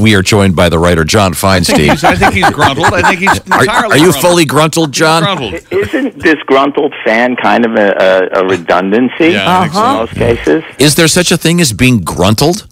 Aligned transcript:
we 0.00 0.14
are 0.14 0.22
joined 0.22 0.56
by 0.56 0.68
the 0.68 0.78
writer 0.78 1.04
John 1.04 1.32
Feinstein. 1.32 1.90
I 2.04 2.16
think 2.16 2.34
he's 2.34 2.50
gruntled. 2.50 2.92
I 2.92 3.02
think 3.08 3.20
he's 3.20 3.38
Are, 3.52 3.60
entirely 3.62 3.94
are 3.94 3.96
you 3.98 4.04
gruntled. 4.04 4.22
fully 4.22 4.44
gruntled, 4.44 4.92
John? 4.92 5.22
gruntled? 5.22 5.54
Isn't 5.70 6.18
disgruntled 6.18 6.94
fan 7.04 7.36
kind 7.36 7.64
of 7.66 7.72
a, 7.76 8.30
a, 8.34 8.42
a 8.42 8.46
redundancy 8.46 9.30
Yeah, 9.32 9.60
I 9.60 9.68
think 9.68 9.74
in 9.76 9.80
most 9.82 10.12
cases? 10.14 10.64
Is 10.78 10.94
there 10.94 11.08
such 11.08 11.30
a 11.32 11.36
thing 11.36 11.60
as 11.60 11.72
being 11.72 12.00
gruntled? 12.00 12.66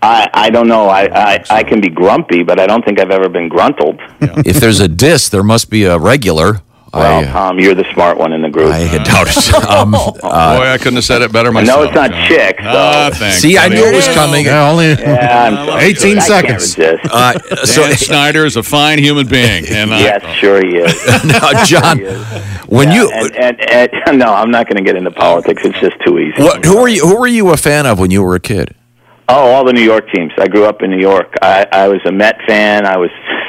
I, 0.00 0.28
I 0.34 0.50
don't 0.50 0.66
know. 0.68 0.88
I, 0.88 1.04
I, 1.34 1.44
I 1.50 1.62
can 1.62 1.80
be 1.80 1.88
grumpy, 1.88 2.42
but 2.42 2.58
I 2.58 2.66
don't 2.66 2.84
think 2.84 2.98
I've 2.98 3.10
ever 3.10 3.28
been 3.28 3.48
gruntled. 3.48 4.00
if 4.20 4.56
there's 4.56 4.80
a 4.80 4.88
diss, 4.88 5.28
there 5.28 5.44
must 5.44 5.70
be 5.70 5.84
a 5.84 5.98
regular. 5.98 6.60
Well, 6.94 7.20
I, 7.20 7.24
Tom, 7.24 7.58
you're 7.58 7.74
the 7.74 7.86
smart 7.94 8.18
one 8.18 8.32
in 8.34 8.42
the 8.42 8.50
group. 8.50 8.70
I 8.70 8.78
had 8.80 9.04
doubted. 9.04 9.32
Um, 9.72 9.92
Boy, 9.92 9.98
I 10.20 10.76
couldn't 10.78 10.96
have 10.96 11.04
said 11.04 11.22
it 11.22 11.32
better 11.32 11.48
I 11.48 11.52
myself. 11.52 11.80
know 11.80 11.86
it's 11.86 11.94
not 11.94 12.10
John. 12.10 12.28
chick, 12.28 12.56
so 12.60 12.66
Ah, 12.68 13.10
thanks. 13.12 13.38
see, 13.38 13.56
I 13.56 13.68
knew 13.68 13.82
it 13.86 13.94
was 13.94 14.06
coming. 14.08 14.44
Yeah, 14.44 14.68
only 14.70 14.90
yeah, 14.90 15.70
I'm 15.72 15.80
18 15.80 16.18
I 16.18 16.20
seconds. 16.20 16.74
Can't. 16.74 17.00
Uh, 17.10 17.38
so 17.64 17.82
Dan 17.82 17.96
Snyder 17.96 18.44
is 18.44 18.56
a 18.56 18.62
fine 18.62 18.98
human 18.98 19.26
being, 19.26 19.64
and 19.68 19.94
I- 19.94 20.00
yes, 20.00 20.36
sure 20.36 20.60
he 20.64 20.76
is. 20.76 20.94
now, 21.24 21.64
John, 21.64 21.98
He 21.98 22.04
is. 22.04 22.26
when 22.66 22.88
Yeah, 22.88 22.94
you 22.94 23.10
and, 23.38 23.60
and, 23.60 23.90
and 24.06 24.18
no, 24.18 24.26
I'm 24.26 24.50
not 24.50 24.66
going 24.68 24.76
to 24.76 24.84
get 24.84 24.96
into 24.96 25.10
politics. 25.12 25.62
It's 25.64 25.78
just 25.80 25.96
too 26.06 26.18
easy. 26.18 26.42
what, 26.42 26.64
who 26.64 26.76
were 26.80 26.88
you 26.88 27.00
who 27.06 27.18
were 27.18 27.26
you 27.26 27.50
a 27.50 27.56
fan 27.56 27.86
of 27.86 27.98
when 27.98 28.10
you 28.10 28.22
were 28.22 28.34
a 28.34 28.40
kid? 28.40 28.74
Oh, 29.28 29.52
all 29.52 29.64
the 29.64 29.72
New 29.72 29.82
York 29.84 30.10
teams. 30.12 30.32
I 30.36 30.48
grew 30.48 30.64
up 30.66 30.82
in 30.82 30.90
New 30.90 31.00
York. 31.00 31.32
I, 31.40 31.66
I 31.72 31.88
was 31.88 32.00
a 32.04 32.12
Met 32.12 32.36
fan. 32.46 32.84
I 32.84 32.98
was 32.98 33.08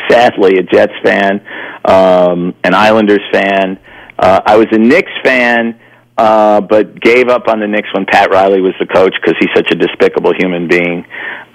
sadly 0.09 0.58
a 0.59 0.64
Jets 0.64 0.94
fan, 1.03 1.39
um, 1.86 2.54
an 2.64 2.73
Islanders 2.73 3.23
fan. 3.32 3.80
Uh, 4.18 4.42
I 4.46 4.58
was 4.58 4.68
a 4.72 4.78
Knicks 4.78 5.12
fan, 5.23 5.80
uh, 6.18 6.62
but 6.62 7.00
gave 7.02 7.28
up 7.28 7.48
on 7.48 7.59
the 7.59 7.68
Knicks 7.68 7.90
when 7.94 8.06
Pat 8.06 8.30
Riley 8.30 8.62
was 8.62 8.73
the 8.80 8.86
coach 8.86 9.16
because 9.20 9.36
he's 9.40 9.50
such 9.56 9.72
a 9.72 9.76
despicable 9.76 10.34
human 10.38 10.68
being. 10.68 11.06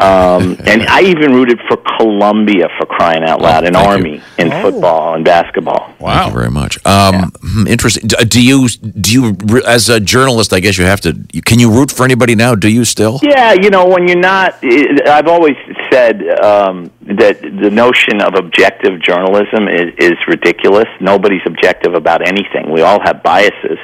Um, 0.00 0.56
and 0.66 0.82
I 0.88 1.02
even 1.02 1.32
rooted 1.32 1.60
for 1.68 1.76
Columbia 1.98 2.68
for 2.78 2.86
crying 2.86 3.24
out 3.24 3.40
loud, 3.40 3.64
an 3.64 3.74
thank 3.74 3.86
you. 3.86 3.90
army 3.92 4.22
in 4.38 4.50
football 4.62 5.14
and 5.14 5.24
basketball. 5.24 5.94
Thank 6.00 6.28
you 6.28 6.38
very 6.38 6.50
much. 6.50 6.84
Um, 6.84 7.32
hmm, 7.40 7.66
Interesting. 7.66 8.08
Do, 8.08 8.16
do 8.24 8.42
you 8.42 8.68
do 8.68 9.12
you 9.12 9.36
as 9.64 9.88
a 9.88 10.00
journalist? 10.00 10.52
I 10.52 10.60
guess 10.60 10.76
you 10.76 10.84
have 10.84 11.00
to. 11.02 11.14
Can 11.44 11.58
you 11.60 11.70
root 11.70 11.90
for 11.92 12.04
anybody 12.04 12.34
now? 12.34 12.54
Do 12.54 12.68
you 12.68 12.84
still? 12.84 13.20
Yeah, 13.22 13.52
you 13.52 13.70
know, 13.70 13.86
when 13.86 14.08
you're 14.08 14.18
not, 14.18 14.56
I've 14.62 15.28
always 15.28 15.56
said 15.90 16.28
um, 16.40 16.90
that 17.16 17.40
the 17.40 17.70
notion 17.70 18.20
of 18.20 18.34
objective 18.36 19.00
journalism 19.00 19.64
is, 19.68 19.96
is 19.96 20.18
ridiculous. 20.28 20.84
Nobody's 21.00 21.40
objective 21.46 21.94
about 21.94 22.20
anything. 22.26 22.70
We 22.70 22.82
all 22.82 23.00
have 23.02 23.22
biases. 23.22 23.78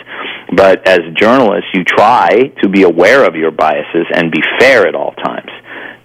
But 0.55 0.87
as 0.87 1.01
journalists, 1.17 1.71
you 1.73 1.85
try 1.85 2.53
to 2.63 2.69
be 2.69 2.83
aware 2.83 3.25
of 3.25 3.35
your 3.35 3.51
biases 3.51 4.07
and 4.13 4.31
be 4.31 4.43
fair 4.61 4.87
at 4.87 4.95
all 4.95 5.13
times. 5.13 5.51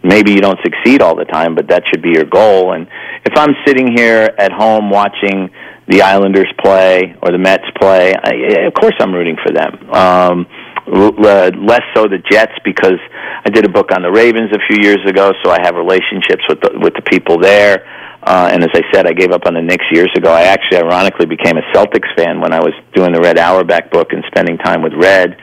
Maybe 0.01 0.31
you 0.31 0.39
don't 0.39 0.59
succeed 0.63 1.01
all 1.01 1.15
the 1.15 1.25
time, 1.25 1.55
but 1.55 1.67
that 1.67 1.83
should 1.91 2.01
be 2.01 2.11
your 2.15 2.23
goal. 2.23 2.71
And 2.73 2.87
if 3.25 3.33
I'm 3.35 3.53
sitting 3.67 3.91
here 3.97 4.33
at 4.37 4.53
home 4.53 4.89
watching 4.89 5.49
the 5.89 6.01
Islanders 6.03 6.47
play 6.61 7.17
or 7.21 7.31
the 7.31 7.37
Mets 7.37 7.65
play, 7.81 8.13
I, 8.15 8.65
of 8.65 8.73
course 8.75 8.95
I'm 8.99 9.13
rooting 9.13 9.35
for 9.45 9.51
them. 9.51 9.89
Um, 9.91 10.47
uh, 10.91 11.51
less 11.57 11.83
so 11.95 12.07
the 12.07 12.21
Jets 12.29 12.53
because 12.63 12.99
I 13.45 13.49
did 13.49 13.65
a 13.65 13.69
book 13.69 13.91
on 13.95 14.01
the 14.01 14.11
Ravens 14.11 14.51
a 14.51 14.59
few 14.67 14.81
years 14.81 14.99
ago, 15.07 15.31
so 15.43 15.51
I 15.51 15.57
have 15.61 15.75
relationships 15.75 16.43
with 16.49 16.59
the, 16.61 16.79
with 16.79 16.93
the 16.93 17.03
people 17.03 17.39
there. 17.39 17.85
Uh, 18.21 18.49
and 18.51 18.63
as 18.63 18.69
I 18.73 18.81
said, 18.91 19.07
I 19.07 19.13
gave 19.13 19.31
up 19.31 19.45
on 19.45 19.53
the 19.53 19.61
Knicks 19.61 19.85
years 19.91 20.11
ago. 20.17 20.31
I 20.31 20.43
actually, 20.43 20.79
ironically, 20.79 21.25
became 21.25 21.55
a 21.55 21.63
Celtics 21.73 22.13
fan 22.17 22.41
when 22.41 22.51
I 22.51 22.59
was 22.59 22.73
doing 22.93 23.13
the 23.13 23.21
Red 23.21 23.39
Auerbach 23.39 23.91
book 23.91 24.11
and 24.11 24.23
spending 24.27 24.57
time 24.57 24.81
with 24.81 24.93
Red. 24.93 25.37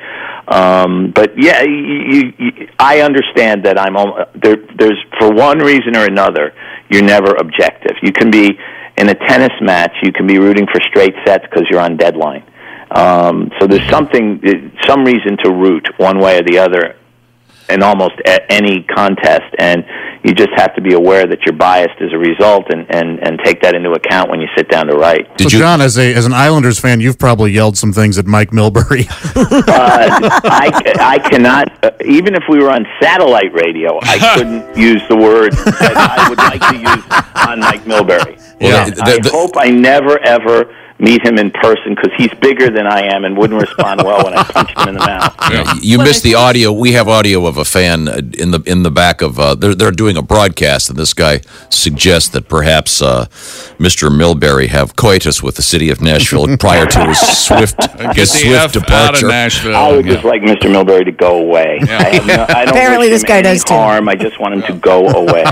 Um, 0.49 1.11
but 1.15 1.33
yeah, 1.37 1.63
you, 1.63 2.33
you, 2.39 2.69
I 2.79 3.01
understand 3.01 3.65
that 3.65 3.81
I'm 3.81 3.95
there. 4.35 4.57
There's 4.79 5.03
for 5.19 5.33
one 5.33 5.59
reason 5.59 5.97
or 5.97 6.05
another, 6.05 6.53
you're 6.91 7.03
never 7.03 7.35
objective. 7.35 7.97
You 8.03 8.13
can 8.13 8.31
be 8.31 8.59
in 8.99 9.09
a 9.09 9.15
tennis 9.15 9.53
match. 9.61 9.93
You 10.03 10.13
can 10.13 10.27
be 10.27 10.39
rooting 10.39 10.67
for 10.67 10.81
straight 10.91 11.15
sets 11.27 11.45
because 11.51 11.67
you're 11.71 11.81
on 11.81 11.97
deadline. 11.97 12.45
Um, 12.91 13.51
so 13.61 13.67
there's 13.67 13.89
something, 13.91 14.41
some 14.87 15.05
reason 15.05 15.37
to 15.45 15.51
root 15.51 15.87
one 15.99 16.19
way 16.21 16.39
or 16.39 16.43
the 16.43 16.59
other 16.59 16.97
in 17.69 17.83
almost 17.83 18.15
a- 18.25 18.53
any 18.53 18.83
contest, 18.85 19.53
and 19.59 19.85
you 20.23 20.33
just 20.33 20.51
have 20.57 20.73
to 20.77 20.81
be 20.81 20.95
aware 20.95 21.27
that 21.27 21.41
you're 21.45 21.57
biased 21.57 22.01
as 22.01 22.13
a 22.13 22.17
result, 22.19 22.67
and, 22.71 22.87
and, 22.95 23.19
and 23.27 23.41
take 23.45 23.61
that 23.63 23.75
into 23.75 23.91
account 23.91 24.31
when 24.31 24.41
you 24.41 24.47
sit 24.57 24.69
down 24.69 24.87
to 24.87 24.95
write. 24.97 25.37
Did 25.37 25.51
so, 25.51 25.57
you? 25.57 25.63
John, 25.65 25.81
as 25.81 25.99
a 25.99 26.15
as 26.15 26.27
an 26.27 26.33
Islanders 26.33 26.79
fan, 26.79 27.01
you've 27.01 27.19
probably 27.19 27.51
yelled 27.51 27.77
some 27.77 27.93
things 27.93 28.19
at 28.19 28.27
Mike 28.27 28.51
Milbury. 28.51 29.09
uh, 29.37 30.31
I, 30.45 30.95
I 31.01 31.19
cannot, 31.29 31.85
uh, 31.85 31.91
even 32.05 32.37
if 32.37 32.45
we 32.49 32.59
were 32.63 32.71
on 32.71 32.87
satellite 33.01 33.53
radio, 33.53 33.99
I 34.03 34.19
couldn't 34.37 34.77
use 34.77 35.03
the 35.09 35.17
words 35.17 35.57
that 35.65 35.97
I 35.97 36.29
would 36.29 36.39
like 36.39 36.61
to 36.61 36.77
use 36.77 37.49
on 37.49 37.59
Mike 37.61 37.83
Milbury. 37.83 38.41
Well, 38.61 38.87
I 38.87 38.91
the- 38.91 39.21
the- 39.25 39.31
hope 39.31 39.57
I 39.57 39.71
never 39.71 40.21
ever 40.25 40.73
meet 40.99 41.23
him 41.25 41.39
in 41.39 41.51
person 41.51 41.95
because 41.95 42.11
he's 42.17 42.33
bigger 42.41 42.71
than 42.71 42.87
I 42.87 43.03
am 43.03 43.25
and 43.25 43.37
wouldn't 43.37 43.61
respond 43.61 44.03
well 44.03 44.25
when 44.25 44.35
I 44.35 44.43
punched 44.53 44.79
him 44.79 44.89
in 44.89 44.95
the 44.95 45.01
mouth. 45.07 45.35
Yeah, 45.51 45.75
you 45.83 45.99
missed 45.99 46.23
the 46.23 46.35
audio. 46.35 46.73
We 46.73 46.93
have 46.93 47.07
audio 47.09 47.47
of 47.47 47.59
a 47.59 47.65
fan 47.65 48.09
uh, 48.09 48.21
in 48.39 48.51
the 48.51 48.63
in 48.67 48.83
the 48.83 48.91
back 48.91 49.21
of. 49.23 49.39
Uh, 49.39 49.55
they're 49.55 49.75
they're 49.75 49.91
doing 49.91 50.17
a 50.17 50.23
broadcast, 50.23 50.89
and 50.89 50.99
this 50.99 51.13
guy 51.15 51.41
suggests 51.71 52.31
that 52.31 52.49
perhaps 52.49 53.03
uh, 53.03 53.27
Mr. 53.79 54.09
Milbury 54.11 54.69
have 54.69 54.97
coitus 54.97 55.43
with 55.43 55.57
the 55.57 55.63
city 55.63 55.91
of 55.91 56.01
Nashville 56.01 56.57
prior 56.59 56.87
to 56.87 57.05
his 57.07 57.19
swift 57.21 57.77
Get 57.99 58.17
his 58.17 58.31
swift 58.33 58.55
F 58.55 58.77
out 58.77 58.77
of 58.77 58.83
departure. 59.21 59.29
Nashville. 59.29 59.77
I 59.77 59.93
would 59.93 60.07
Yeah. 60.07 60.15
just 60.15 60.25
like 60.25 60.43
Mr. 60.43 60.71
Milbury 60.71 61.05
to 61.05 61.13
go 61.13 61.39
away. 61.39 61.79
I, 61.83 62.19
no, 62.27 62.47
I 62.49 62.65
don't 62.65 62.69
Apparently 62.69 63.09
this 63.09 63.23
guy 63.25 63.37
any 63.39 63.43
does 63.45 63.65
too. 63.65 63.75
harm. 63.75 64.09
I 64.09 64.15
just 64.15 64.39
want 64.41 64.55
him 64.55 64.63
to 64.63 64.73
go 64.75 65.07
away. 65.09 65.43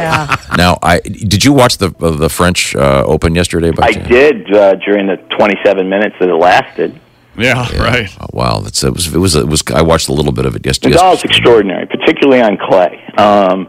Now, 0.57 0.79
I 0.83 1.01
did 1.01 1.45
you 1.45 1.53
watch 1.53 1.79
the 1.79 1.95
uh, 2.01 2.11
the 2.13 2.29
French 2.29 2.75
uh, 2.77 3.05
Open 3.07 3.35
yesterday? 3.35 3.71
By 3.71 3.87
I 3.87 3.93
chance? 3.93 4.09
did 4.09 4.55
uh, 4.55 4.75
during 4.77 5.07
the 5.07 5.17
27 5.37 5.89
minutes 5.89 6.17
that 6.21 6.29
it 6.29 6.35
lasted. 6.35 7.01
yeah, 7.37 7.69
right. 7.77 8.09
Oh, 8.21 8.27
wow, 8.33 8.59
that's 8.61 8.83
it 8.85 8.93
was 8.93 9.13
it 9.13 9.19
was 9.19 9.35
it 9.35 9.49
was. 9.49 9.63
I 9.75 9.83
watched 9.83 10.09
a 10.09 10.13
little 10.13 10.33
bit 10.33 10.47
of 10.47 10.55
it 10.57 10.65
yesterday. 10.65 10.97
Nadal's 10.97 11.25
extraordinary, 11.25 11.87
particularly 11.87 12.43
on 12.43 12.57
clay. 12.57 13.03
Um, 13.19 13.69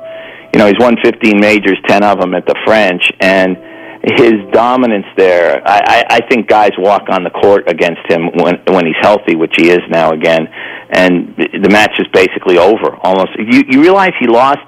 you 0.53 0.59
know, 0.59 0.67
he's 0.67 0.79
won 0.79 0.95
15 1.03 1.39
majors, 1.39 1.77
10 1.87 2.03
of 2.03 2.19
them 2.19 2.33
at 2.33 2.45
the 2.45 2.55
French, 2.65 3.11
and 3.19 3.57
his 4.05 4.33
dominance 4.53 5.07
there. 5.17 5.61
I, 5.67 5.81
I, 5.85 6.03
I 6.17 6.27
think 6.29 6.47
guys 6.47 6.71
walk 6.77 7.09
on 7.09 7.23
the 7.23 7.31
court 7.31 7.67
against 7.67 8.01
him 8.07 8.29
when 8.35 8.61
when 8.67 8.85
he's 8.85 8.95
healthy, 9.01 9.35
which 9.35 9.55
he 9.57 9.69
is 9.69 9.81
now 9.89 10.11
again, 10.11 10.47
and 10.91 11.35
the 11.35 11.47
the 11.63 11.69
match 11.69 11.99
is 11.99 12.07
basically 12.13 12.57
over. 12.57 12.95
Almost. 13.01 13.31
You 13.39 13.63
you 13.67 13.81
realize 13.81 14.11
he 14.19 14.27
lost 14.27 14.61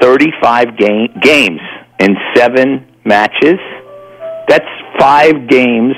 35 0.00 0.78
game, 0.78 1.08
games 1.20 1.60
in 2.00 2.16
seven 2.34 2.86
matches. 3.04 3.58
That's 4.48 4.68
five 4.98 5.48
games 5.48 5.94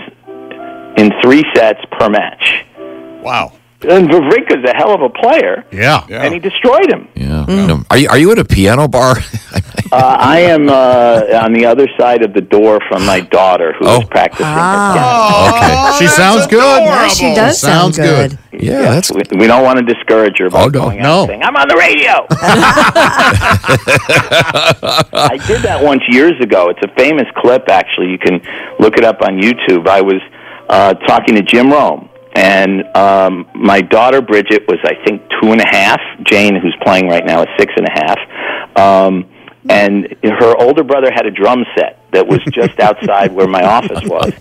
in 0.96 1.12
three 1.22 1.44
sets 1.54 1.80
per 1.92 2.08
match. 2.08 2.64
Wow. 3.22 3.52
And 3.82 4.10
Wawrinka's 4.10 4.62
a 4.70 4.76
hell 4.76 4.92
of 4.94 5.00
a 5.00 5.08
player 5.08 5.64
yeah. 5.72 6.04
Yeah. 6.06 6.22
and 6.22 6.34
he 6.34 6.38
destroyed 6.40 6.92
him. 6.92 7.08
Yeah. 7.14 7.46
No. 7.48 7.82
Are 7.90 7.96
you 7.96 8.08
are 8.10 8.18
you 8.18 8.30
at 8.30 8.38
a 8.38 8.44
piano 8.44 8.88
bar? 8.88 9.16
Uh, 9.92 10.16
I 10.20 10.38
am 10.42 10.68
uh, 10.68 11.42
on 11.42 11.52
the 11.52 11.66
other 11.66 11.88
side 11.98 12.22
of 12.24 12.32
the 12.32 12.40
door 12.40 12.78
from 12.88 13.04
my 13.04 13.18
daughter, 13.18 13.72
who 13.76 13.86
is 13.88 13.90
Oh. 13.98 14.02
practicing. 14.08 14.46
Ah. 14.46 15.50
okay. 15.50 15.98
She 15.98 16.06
sounds 16.08 16.46
good. 16.46 16.82
Yeah, 16.84 17.08
she 17.08 17.34
does 17.34 17.58
sound 17.58 17.96
Sounds 17.96 17.98
good. 17.98 18.38
good. 18.52 18.62
Yeah, 18.62 18.82
that's 18.82 19.10
We, 19.10 19.22
we 19.36 19.46
don't 19.48 19.64
want 19.64 19.80
to 19.80 19.84
discourage 19.84 20.38
her 20.38 20.48
by 20.48 20.60
Oh, 20.62 20.66
no. 20.66 20.70
going 20.70 21.00
out 21.00 21.02
No. 21.02 21.26
saying, 21.26 21.42
"I'm 21.42 21.56
on 21.56 21.66
the 21.66 21.74
radio." 21.74 22.24
I 25.12 25.36
did 25.46 25.62
that 25.62 25.82
once 25.82 26.02
years 26.08 26.38
ago. 26.40 26.68
It's 26.68 26.82
a 26.84 26.94
famous 26.96 27.26
clip, 27.36 27.68
actually. 27.68 28.10
You 28.10 28.18
can 28.18 28.40
look 28.78 28.96
it 28.96 29.04
up 29.04 29.22
on 29.22 29.38
YouTube. 29.38 29.88
I 29.88 30.02
was 30.02 30.20
uh, 30.70 30.94
talking 30.94 31.34
to 31.34 31.42
Jim 31.42 31.70
Rome, 31.70 32.08
and 32.34 32.84
um, 32.96 33.48
my 33.54 33.80
daughter 33.80 34.22
Bridget 34.22 34.66
was, 34.68 34.78
I 34.84 34.94
think, 35.04 35.22
two 35.40 35.50
and 35.50 35.60
a 35.60 35.66
half. 35.66 36.00
Jane, 36.22 36.54
who's 36.54 36.76
playing 36.82 37.08
right 37.08 37.26
now, 37.26 37.42
is 37.42 37.48
six 37.58 37.72
and 37.76 37.86
a 37.86 37.90
half. 37.90 38.78
Um, 38.78 39.28
and 39.68 40.16
her 40.22 40.56
older 40.56 40.82
brother 40.82 41.10
had 41.12 41.26
a 41.26 41.30
drum 41.30 41.66
set 41.76 41.98
that 42.12 42.26
was 42.26 42.38
just 42.50 42.78
outside 42.80 43.32
where 43.32 43.48
my 43.48 43.62
office 43.62 44.02
was. 44.04 44.32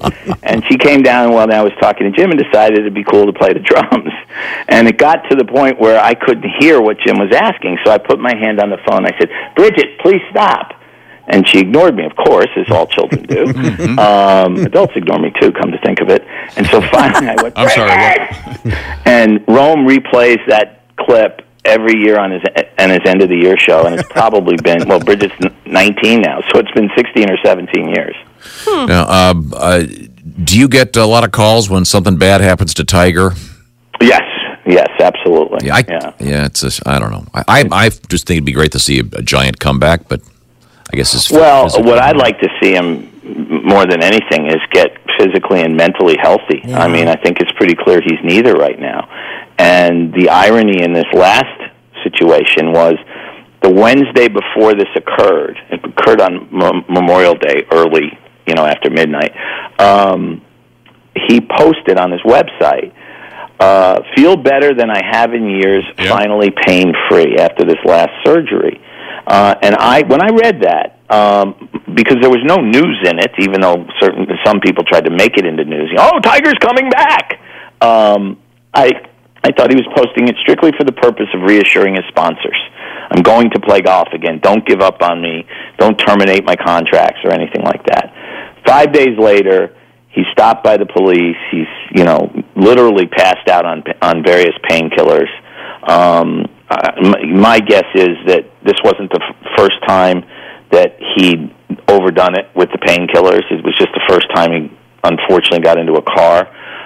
And 0.44 0.64
she 0.66 0.78
came 0.78 1.02
down 1.02 1.34
while 1.34 1.52
I 1.52 1.62
was 1.62 1.74
talking 1.82 2.12
to 2.12 2.18
Jim 2.18 2.32
and 2.32 2.40
decided 2.40 2.80
it'd 2.80 2.94
be 2.94 3.04
cool 3.04 3.26
to 3.26 3.34
play 3.34 3.52
the 3.52 3.60
drums. 3.60 4.14
And 4.70 4.88
it 4.88 4.98
got 4.98 5.28
to 5.30 5.36
the 5.36 5.46
point 5.46 5.80
where 5.80 6.00
I 6.00 6.14
couldn't 6.14 6.50
hear 6.60 6.80
what 6.80 6.98
Jim 7.06 7.18
was 7.18 7.32
asking, 7.34 7.80
so 7.84 7.92
I 7.92 7.98
put 7.98 8.20
my 8.20 8.36
hand 8.36 8.62
on 8.62 8.70
the 8.70 8.78
phone. 8.88 9.06
I 9.06 9.18
said, 9.20 9.30
"Bridget, 9.56 10.00
please 10.00 10.22
stop." 10.30 10.79
And 11.32 11.48
she 11.48 11.60
ignored 11.60 11.96
me, 11.96 12.06
of 12.06 12.16
course, 12.16 12.50
as 12.58 12.70
all 12.72 12.88
children 12.88 13.24
do. 13.24 13.46
um, 14.02 14.58
adults 14.66 14.94
ignore 14.96 15.20
me 15.20 15.32
too, 15.40 15.52
come 15.52 15.72
to 15.72 15.78
think 15.80 16.02
of 16.02 16.10
it. 16.10 16.26
And 16.58 16.66
so 16.68 16.82
finally, 16.82 17.28
I 17.28 17.36
went. 17.42 17.54
I'm 17.58 17.70
sorry, 17.70 17.92
"Bridget!" 18.64 18.80
and 19.06 19.44
Rome 19.48 19.86
replays 19.86 20.40
that 20.48 20.82
clip 20.98 21.44
every 21.66 22.00
year 22.00 22.20
on 22.20 22.32
his 22.32 22.42
on 22.78 22.90
his 22.90 23.02
end 23.06 23.22
of 23.22 23.30
the 23.30 23.36
year 23.36 23.58
show, 23.58 23.86
and 23.86 23.96
it's 24.00 24.10
probably 24.12 24.56
been 24.58 24.88
well, 24.88 25.00
Bridget's 25.00 25.36
19 25.66 26.22
now, 26.22 26.42
so 26.52 26.60
it's 26.60 26.72
been 26.72 26.90
16 26.96 27.30
or 27.30 27.38
17 27.44 27.90
years. 27.90 28.16
Now, 28.68 29.08
um, 29.08 29.54
uh, 29.56 29.84
do 30.44 30.58
you 30.58 30.68
get 30.68 30.96
a 30.96 31.06
lot 31.06 31.24
of 31.24 31.32
calls 31.32 31.70
when 31.70 31.86
something 31.86 32.18
bad 32.18 32.42
happens 32.42 32.74
to 32.76 32.86
Tiger? 32.86 33.34
Yes, 34.02 34.24
yes, 34.66 34.88
absolutely. 35.00 35.68
Yeah, 35.68 35.76
I, 35.76 35.84
yeah. 35.88 36.14
yeah. 36.20 36.46
it's. 36.46 36.64
A, 36.64 36.90
I 36.90 37.00
don't 37.00 37.12
know. 37.12 37.26
I, 37.34 37.44
I, 37.48 37.70
I 37.72 37.90
just 37.90 38.26
think 38.26 38.38
it'd 38.38 38.46
be 38.46 38.52
great 38.52 38.72
to 38.72 38.80
see 38.80 39.00
a, 39.00 39.04
a 39.14 39.22
giant 39.22 39.60
comeback, 39.60 40.08
but 40.08 40.22
I 40.92 40.96
guess 40.96 41.14
is 41.14 41.32
Well, 41.32 41.68
what 41.84 42.00
I'd 42.00 42.18
like 42.18 42.40
to 42.40 42.50
see 42.62 42.74
him 42.74 43.10
more 43.64 43.86
than 43.86 44.02
anything 44.02 44.48
is 44.48 44.58
get 44.72 44.92
physically 45.20 45.62
and 45.62 45.76
mentally 45.78 46.18
healthy. 46.22 46.62
I 46.74 46.88
mean, 46.88 47.08
I 47.08 47.16
think 47.16 47.40
it's 47.40 47.52
pretty 47.54 47.76
clear 47.76 48.02
he's 48.02 48.20
neither 48.24 48.54
right 48.54 48.80
now. 48.80 49.08
And 49.60 50.14
the 50.14 50.30
irony 50.30 50.82
in 50.82 50.94
this 50.94 51.06
last 51.14 51.60
situation 52.04 52.72
was 52.72 52.96
the 53.62 53.70
Wednesday 53.70 54.28
before 54.30 54.74
this 54.74 54.88
occurred. 54.96 55.60
It 55.70 55.84
occurred 55.84 56.22
on 56.22 56.48
Mem- 56.52 56.86
Memorial 56.90 57.36
Day, 57.36 57.66
early, 57.72 58.18
you 58.48 58.56
know, 58.56 58.66
after 58.66 58.90
midnight. 58.90 59.34
Um, 59.78 60.42
he 61.28 61.42
posted 61.42 62.00
on 62.00 62.12
his 62.12 62.22
website. 62.22 62.94
Uh, 63.60 64.00
feel 64.16 64.38
better 64.38 64.74
than 64.74 64.90
I 64.90 65.02
have 65.06 65.34
in 65.34 65.50
years. 65.50 65.84
Yeah. 65.98 66.10
Finally, 66.10 66.52
pain 66.66 66.94
free 67.10 67.36
after 67.38 67.66
this 67.66 67.78
last 67.84 68.12
surgery. 68.26 68.82
Uh, 69.30 69.54
and 69.62 69.76
I, 69.76 70.02
when 70.08 70.22
I 70.24 70.30
read 70.30 70.64
that, 70.64 70.98
um, 71.14 71.70
because 71.94 72.18
there 72.20 72.30
was 72.30 72.42
no 72.44 72.58
news 72.58 72.98
in 73.06 73.20
it, 73.20 73.32
even 73.40 73.62
though 73.62 73.86
certain 74.02 74.26
some 74.44 74.60
people 74.60 74.84
tried 74.84 75.06
to 75.06 75.12
make 75.12 75.38
it 75.38 75.46
into 75.46 75.66
news. 75.66 75.94
Oh, 75.98 76.20
Tiger's 76.20 76.58
coming 76.60 76.90
back. 76.90 77.40
Um, 77.82 78.42
I 78.74 78.92
I 79.44 79.52
thought 79.54 79.70
he 79.70 79.78
was 79.78 79.88
posting 79.96 80.28
it 80.28 80.36
strictly 80.42 80.72
for 80.78 80.84
the 80.84 80.92
purpose 80.92 81.28
of 81.34 81.44
reassuring 81.44 81.96
his 81.96 82.04
sponsors. 82.10 82.58
I'm 83.12 83.22
going 83.22 83.50
to 83.52 83.60
play 83.60 83.82
golf 83.82 84.10
again. 84.14 84.40
Don't 84.42 84.66
give 84.68 84.82
up 84.82 85.02
on 85.02 85.22
me. 85.22 85.46
Don't 85.78 85.96
terminate 85.96 86.44
my 86.44 86.56
contracts 86.56 87.20
or 87.24 87.32
anything 87.32 87.64
like 87.64 87.86
that. 87.86 88.14
Five 88.66 88.92
days 88.92 89.18
later, 89.18 89.76
he's 90.10 90.26
stopped 90.34 90.64
by 90.64 90.78
the 90.78 90.86
police. 90.86 91.38
He's 91.52 91.72
you 91.96 92.04
know 92.04 92.34
literally 92.56 93.06
passed 93.08 93.48
out 93.48 93.66
on 93.66 93.84
on 94.02 94.24
various 94.24 94.56
painkillers. 94.70 95.30
Um, 95.88 96.46
uh, 96.70 96.92
my, 97.02 97.26
my 97.26 97.60
guess 97.60 97.86
is 97.96 98.14
that 98.28 98.46
this 98.70 98.78
wasn't 98.86 99.10
the 99.10 99.18
f- 99.18 99.58
first 99.58 99.82
time 99.88 100.22
that 100.70 100.94
he'd 101.18 101.50
overdone 101.90 102.38
it 102.38 102.46
with 102.54 102.70
the 102.70 102.78
painkillers. 102.78 103.42
It 103.50 103.66
was 103.66 103.74
just 103.74 103.90
the 103.98 104.06
first 104.08 104.30
time 104.36 104.54
he 104.54 104.70
unfortunately 105.04 105.66
got 105.66 105.80
into 105.80 105.94
a 105.94 106.06
car. 106.06 106.46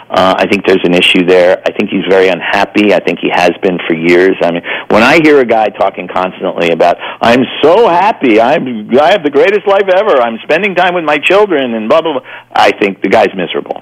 Uh, 0.09 0.35
I 0.37 0.45
think 0.47 0.65
there's 0.65 0.83
an 0.83 0.93
issue 0.93 1.25
there. 1.25 1.59
I 1.65 1.71
think 1.73 1.89
he's 1.89 2.05
very 2.07 2.27
unhappy. 2.27 2.93
I 2.93 2.99
think 2.99 3.19
he 3.19 3.29
has 3.33 3.51
been 3.61 3.79
for 3.87 3.95
years. 3.95 4.35
I 4.43 4.51
mean, 4.51 4.61
when 4.89 5.01
I 5.01 5.19
hear 5.23 5.39
a 5.39 5.45
guy 5.45 5.67
talking 5.67 6.07
constantly 6.07 6.69
about, 6.71 6.97
"I'm 7.19 7.43
so 7.63 7.87
happy. 7.89 8.39
I'm 8.39 8.89
I 8.99 9.11
have 9.11 9.23
the 9.23 9.31
greatest 9.31 9.65
life 9.65 9.89
ever. 9.89 10.21
I'm 10.21 10.37
spending 10.43 10.75
time 10.75 10.93
with 10.93 11.03
my 11.03 11.17
children," 11.17 11.73
and 11.73 11.89
blah 11.89 12.01
blah 12.01 12.19
blah, 12.19 12.21
I 12.53 12.71
think 12.79 13.01
the 13.01 13.09
guy's 13.09 13.33
miserable. 13.35 13.81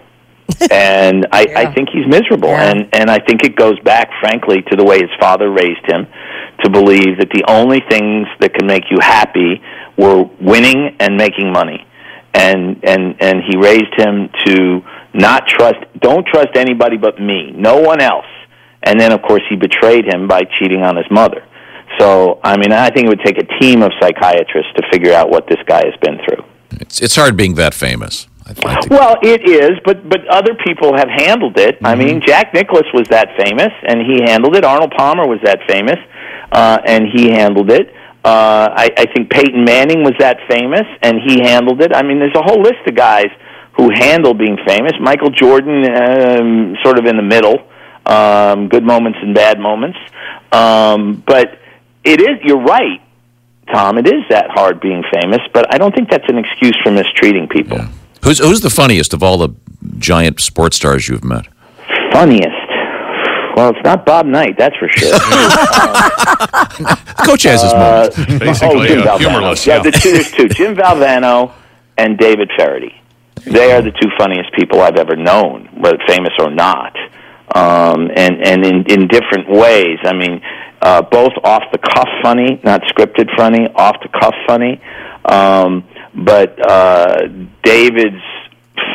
and 0.72 1.28
I, 1.32 1.48
I 1.56 1.74
think 1.74 1.90
he's 1.90 2.08
miserable, 2.08 2.50
Yeah. 2.50 2.72
and 2.72 2.90
and 2.94 3.10
I 3.10 3.20
think 3.20 3.44
it 3.44 3.56
goes 3.56 3.80
back, 3.80 4.10
frankly, 4.20 4.62
to 4.70 4.76
the 4.76 4.84
way 4.84 5.00
his 5.00 5.10
father 5.20 5.50
raised 5.50 5.86
him, 5.88 6.08
to 6.64 6.70
believe 6.70 7.18
that 7.20 7.30
the 7.34 7.44
only 7.48 7.82
things 7.90 8.28
that 8.40 8.54
can 8.54 8.68
make 8.68 8.84
you 8.92 8.98
happy 9.02 9.62
were 9.98 10.24
winning 10.40 10.96
and 11.00 11.18
making 11.18 11.52
money, 11.52 11.86
and 12.34 12.84
and 12.84 13.16
and 13.22 13.44
he 13.50 13.58
raised 13.58 13.94
him 13.98 14.30
to 14.46 14.82
not 15.14 15.48
trust, 15.48 15.80
don't 16.00 16.26
trust 16.28 16.56
anybody 16.56 16.98
but 16.98 17.20
me, 17.20 17.52
no 17.52 17.78
one 17.82 18.00
else, 18.02 18.26
and 18.84 19.00
then 19.00 19.12
of 19.12 19.22
course 19.22 19.42
he 19.50 19.56
betrayed 19.56 20.06
him 20.06 20.28
by 20.28 20.42
cheating 20.60 20.82
on 20.84 20.96
his 20.96 21.10
mother. 21.12 21.44
So 22.00 22.40
I 22.44 22.58
mean, 22.58 22.72
I 22.72 22.90
think 22.90 23.06
it 23.08 23.10
would 23.10 23.26
take 23.26 23.38
a 23.38 23.48
team 23.60 23.82
of 23.84 23.92
psychiatrists 24.02 24.72
to 24.78 24.84
figure 24.92 25.14
out 25.14 25.30
what 25.30 25.48
this 25.48 25.60
guy 25.68 25.84
has 25.86 25.96
been 26.02 26.18
through. 26.26 26.44
it's 26.80 27.02
it's 27.02 27.16
hard 27.16 27.36
being 27.38 27.56
that 27.56 27.74
famous. 27.74 28.28
Like 28.48 28.90
Well, 28.90 29.18
it 29.22 29.48
is, 29.48 29.80
but 29.86 30.08
but 30.10 30.28
other 30.28 30.56
people 30.66 30.96
have 30.96 31.10
handled 31.10 31.58
it. 31.58 31.78
I 31.84 31.96
mean, 31.96 32.22
Jack 32.26 32.54
Nicklaus 32.54 32.88
was 32.94 33.08
that 33.10 33.30
famous, 33.38 33.72
and 33.88 34.02
he 34.02 34.22
handled 34.26 34.56
it. 34.56 34.66
Arnold 34.66 34.94
Palmer 34.98 35.28
was 35.28 35.40
that 35.44 35.60
famous, 35.68 35.98
uh, 36.52 36.80
and 36.86 37.06
he 37.08 37.30
handled 37.30 37.70
it. 37.70 37.94
Uh, 38.24 38.70
I, 38.76 38.90
I 38.98 39.06
think 39.14 39.32
Peyton 39.32 39.64
Manning 39.64 40.04
was 40.04 40.14
that 40.20 40.38
famous, 40.48 40.86
and 41.02 41.18
he 41.26 41.42
handled 41.42 41.82
it. 41.82 41.92
I 41.96 42.04
mean, 42.04 42.20
there's 42.20 42.36
a 42.36 42.44
whole 42.44 42.62
list 42.62 42.86
of 42.86 42.96
guys 42.96 43.30
who 43.74 43.90
handle 43.94 44.34
being 44.34 44.58
famous. 44.66 44.94
Michael 45.00 45.32
Jordan, 45.32 45.86
um, 45.90 46.76
sort 46.84 47.00
of 47.00 47.06
in 47.06 47.18
the 47.18 47.24
middle, 47.24 47.68
um, 48.06 48.70
good 48.70 48.84
moments 48.84 49.20
and 49.22 49.34
bad 49.34 49.60
moments. 49.60 49.98
Um, 50.52 51.24
but 51.26 51.58
it 52.04 52.22
is. 52.22 52.38
You're 52.44 52.62
right, 52.62 53.02
Tom. 53.74 53.98
It 53.98 54.08
is 54.08 54.24
that 54.30 54.50
hard 54.50 54.82
being 54.82 55.04
famous, 55.12 55.42
but 55.54 55.74
I 55.74 55.78
don't 55.78 55.94
think 55.96 56.10
that's 56.10 56.28
an 56.28 56.38
excuse 56.38 56.78
for 56.84 56.92
mistreating 56.92 57.48
people. 57.48 57.78
Who's 58.24 58.40
who's 58.40 58.62
the 58.62 58.70
funniest 58.70 59.14
of 59.14 59.24
all 59.24 59.38
the 59.38 59.50
giant 59.98 60.40
sports 60.40 60.78
stars 60.78 61.08
you've 61.08 61.24
met? 61.24 61.48
funniest. 62.12 62.48
Well, 63.56 63.70
it's 63.70 63.84
not 63.84 64.06
Bob 64.06 64.26
Knight, 64.26 64.58
that's 64.58 64.76
for 64.78 64.88
sure. 64.90 65.12
Coach 67.26 67.44
has 67.44 67.62
his 67.64 67.74
moments. 67.74 68.16
Basically, 68.40 68.88
Jim 68.88 69.00
uh, 69.02 69.06
Valvano. 69.06 69.18
humorless. 69.20 69.66
Yeah, 69.68 69.76
Yeah. 69.78 69.84
the 69.84 69.92
two, 69.92 70.12
there's 70.14 70.32
two: 70.32 70.48
Jim 70.50 70.76
Valvano 70.76 71.52
and 71.98 72.18
David 72.18 72.50
Feherty. 72.58 72.94
They 73.46 73.72
are 73.74 73.82
the 73.82 73.92
two 73.92 74.10
funniest 74.18 74.54
people 74.54 74.82
I've 74.82 74.98
ever 74.98 75.16
known, 75.16 75.68
whether 75.80 75.98
famous 76.08 76.34
or 76.40 76.50
not, 76.52 76.96
um, 77.56 78.10
and 78.16 78.42
and 78.46 78.66
in 78.66 78.86
in 78.88 79.08
different 79.08 79.50
ways. 79.50 79.98
I 80.04 80.14
mean, 80.14 80.42
uh, 80.82 81.02
both 81.02 81.34
off 81.44 81.64
the 81.72 81.78
cuff 81.80 82.08
funny, 82.22 82.60
not 82.64 82.82
scripted 82.84 83.30
funny, 83.36 83.68
off 83.76 83.98
the 84.02 84.10
cuff 84.20 84.36
funny. 84.48 84.82
Um, 85.26 85.84
but 86.16 86.58
uh, 86.70 87.28
David's 87.64 88.24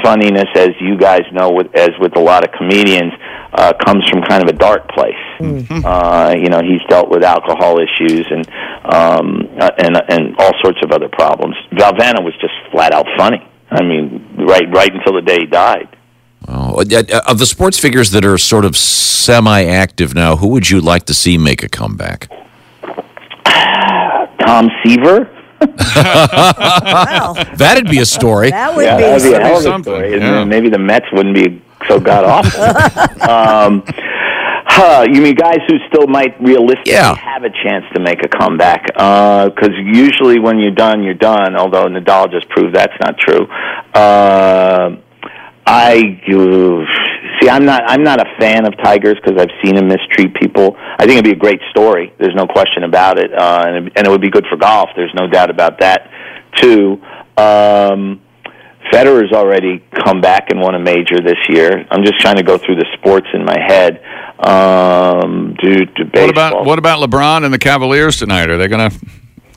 funniness, 0.02 0.48
as 0.54 0.70
you 0.80 0.96
guys 0.96 1.22
know, 1.32 1.50
with, 1.50 1.74
as 1.74 1.90
with 2.00 2.16
a 2.16 2.20
lot 2.20 2.44
of 2.44 2.52
comedians, 2.52 3.12
uh, 3.52 3.72
comes 3.84 4.08
from 4.08 4.22
kind 4.22 4.42
of 4.42 4.54
a 4.54 4.58
dark 4.58 4.88
place. 4.88 5.14
Uh, 5.40 6.34
you 6.36 6.48
know, 6.48 6.60
he's 6.62 6.80
dealt 6.88 7.08
with 7.10 7.22
alcohol 7.22 7.78
issues 7.78 8.26
and 8.30 8.48
um, 8.92 9.48
uh, 9.58 9.70
and 9.78 9.96
and 10.08 10.36
all 10.38 10.52
sorts 10.62 10.78
of 10.82 10.92
other 10.92 11.08
problems. 11.08 11.56
Valvano 11.72 12.24
was 12.24 12.34
just 12.40 12.54
flat 12.70 12.92
out 12.92 13.06
funny. 13.16 13.46
I 13.70 13.82
mean, 13.82 14.36
right 14.38 14.64
right 14.72 14.92
until 14.92 15.14
the 15.14 15.22
day 15.22 15.38
he 15.40 15.46
died. 15.46 15.88
Oh, 16.48 16.80
of 17.26 17.38
the 17.38 17.46
sports 17.46 17.78
figures 17.78 18.12
that 18.12 18.24
are 18.24 18.38
sort 18.38 18.64
of 18.64 18.76
semi-active 18.76 20.14
now, 20.14 20.36
who 20.36 20.48
would 20.48 20.70
you 20.70 20.80
like 20.80 21.04
to 21.06 21.14
see 21.14 21.38
make 21.38 21.62
a 21.62 21.68
comeback? 21.68 22.30
Tom 24.40 24.70
Seaver. 24.84 25.35
Wow, 25.60 27.34
That'd 27.56 27.88
be 27.88 27.98
a 27.98 28.04
story. 28.06 28.50
that 28.50 28.74
would 28.74 28.84
yeah, 28.84 28.96
be. 28.96 29.02
that'd 29.02 29.22
be 29.22 29.28
a 29.28 29.32
something. 29.32 29.46
hell 29.46 29.56
of 29.56 29.60
a 29.60 29.62
something, 29.62 29.92
story. 29.92 30.12
And 30.14 30.22
yeah. 30.22 30.44
maybe 30.44 30.68
the 30.68 30.78
Mets 30.78 31.06
wouldn't 31.12 31.34
be 31.34 31.62
so 31.88 31.98
god 32.00 32.24
awful. 32.24 32.62
um, 33.30 33.82
huh, 34.66 35.06
you 35.10 35.20
mean 35.22 35.34
guys 35.34 35.58
who 35.68 35.78
still 35.88 36.06
might 36.06 36.40
realistically 36.40 36.92
Yeah. 36.92 37.14
have 37.16 37.44
a 37.44 37.50
chance 37.50 37.84
to 37.94 38.00
make 38.00 38.22
a 38.24 38.28
comeback? 38.28 38.86
Because 38.86 39.72
usually 39.84 40.38
when 40.38 40.58
you're 40.58 40.70
done, 40.70 41.02
you're 41.02 41.14
done. 41.14 41.56
Although 41.56 41.86
Nadal 41.86 42.30
just 42.30 42.48
proved 42.48 42.74
that's 42.74 42.94
not 43.00 43.16
true. 43.18 43.46
Uh, 43.94 44.96
I 45.68 46.20
uh, 46.28 46.84
see. 47.40 47.48
I'm 47.48 47.64
not. 47.64 47.82
I'm 47.86 48.02
not 48.02 48.20
a 48.20 48.26
fan 48.38 48.66
of 48.66 48.76
Tigers 48.82 49.16
because 49.22 49.40
I've 49.40 49.54
seen 49.62 49.76
him 49.76 49.88
mistreat 49.88 50.34
people. 50.34 50.76
I 50.78 51.06
think 51.06 51.12
it'd 51.12 51.24
be 51.24 51.32
a 51.32 51.36
great 51.36 51.60
story. 51.70 52.12
There's 52.18 52.34
no 52.34 52.46
question 52.46 52.84
about 52.84 53.18
it, 53.18 53.32
uh, 53.32 53.64
and, 53.66 53.86
it, 53.86 53.92
and 53.96 54.06
it 54.06 54.10
would 54.10 54.20
be 54.20 54.30
good 54.30 54.46
for 54.48 54.56
golf. 54.56 54.90
There's 54.96 55.14
no 55.14 55.26
doubt 55.26 55.50
about 55.50 55.80
that, 55.80 56.10
too. 56.56 57.00
Um, 57.36 58.20
Federer's 58.92 59.32
already 59.32 59.84
come 60.04 60.20
back 60.20 60.50
and 60.50 60.60
won 60.60 60.74
a 60.74 60.78
major 60.78 61.20
this 61.20 61.38
year. 61.48 61.86
I'm 61.90 62.04
just 62.04 62.20
trying 62.20 62.36
to 62.36 62.42
go 62.42 62.56
through 62.56 62.76
the 62.76 62.86
sports 62.98 63.26
in 63.34 63.44
my 63.44 63.58
head. 63.58 64.00
Um, 64.38 65.56
do, 65.60 65.86
do 65.86 66.04
What 66.12 66.30
about 66.30 66.66
what 66.66 66.78
about 66.78 67.00
LeBron 67.00 67.44
and 67.44 67.52
the 67.52 67.58
Cavaliers 67.58 68.16
tonight? 68.16 68.48
Are 68.48 68.58
they 68.58 68.68
going 68.68 68.90
to? 68.90 68.96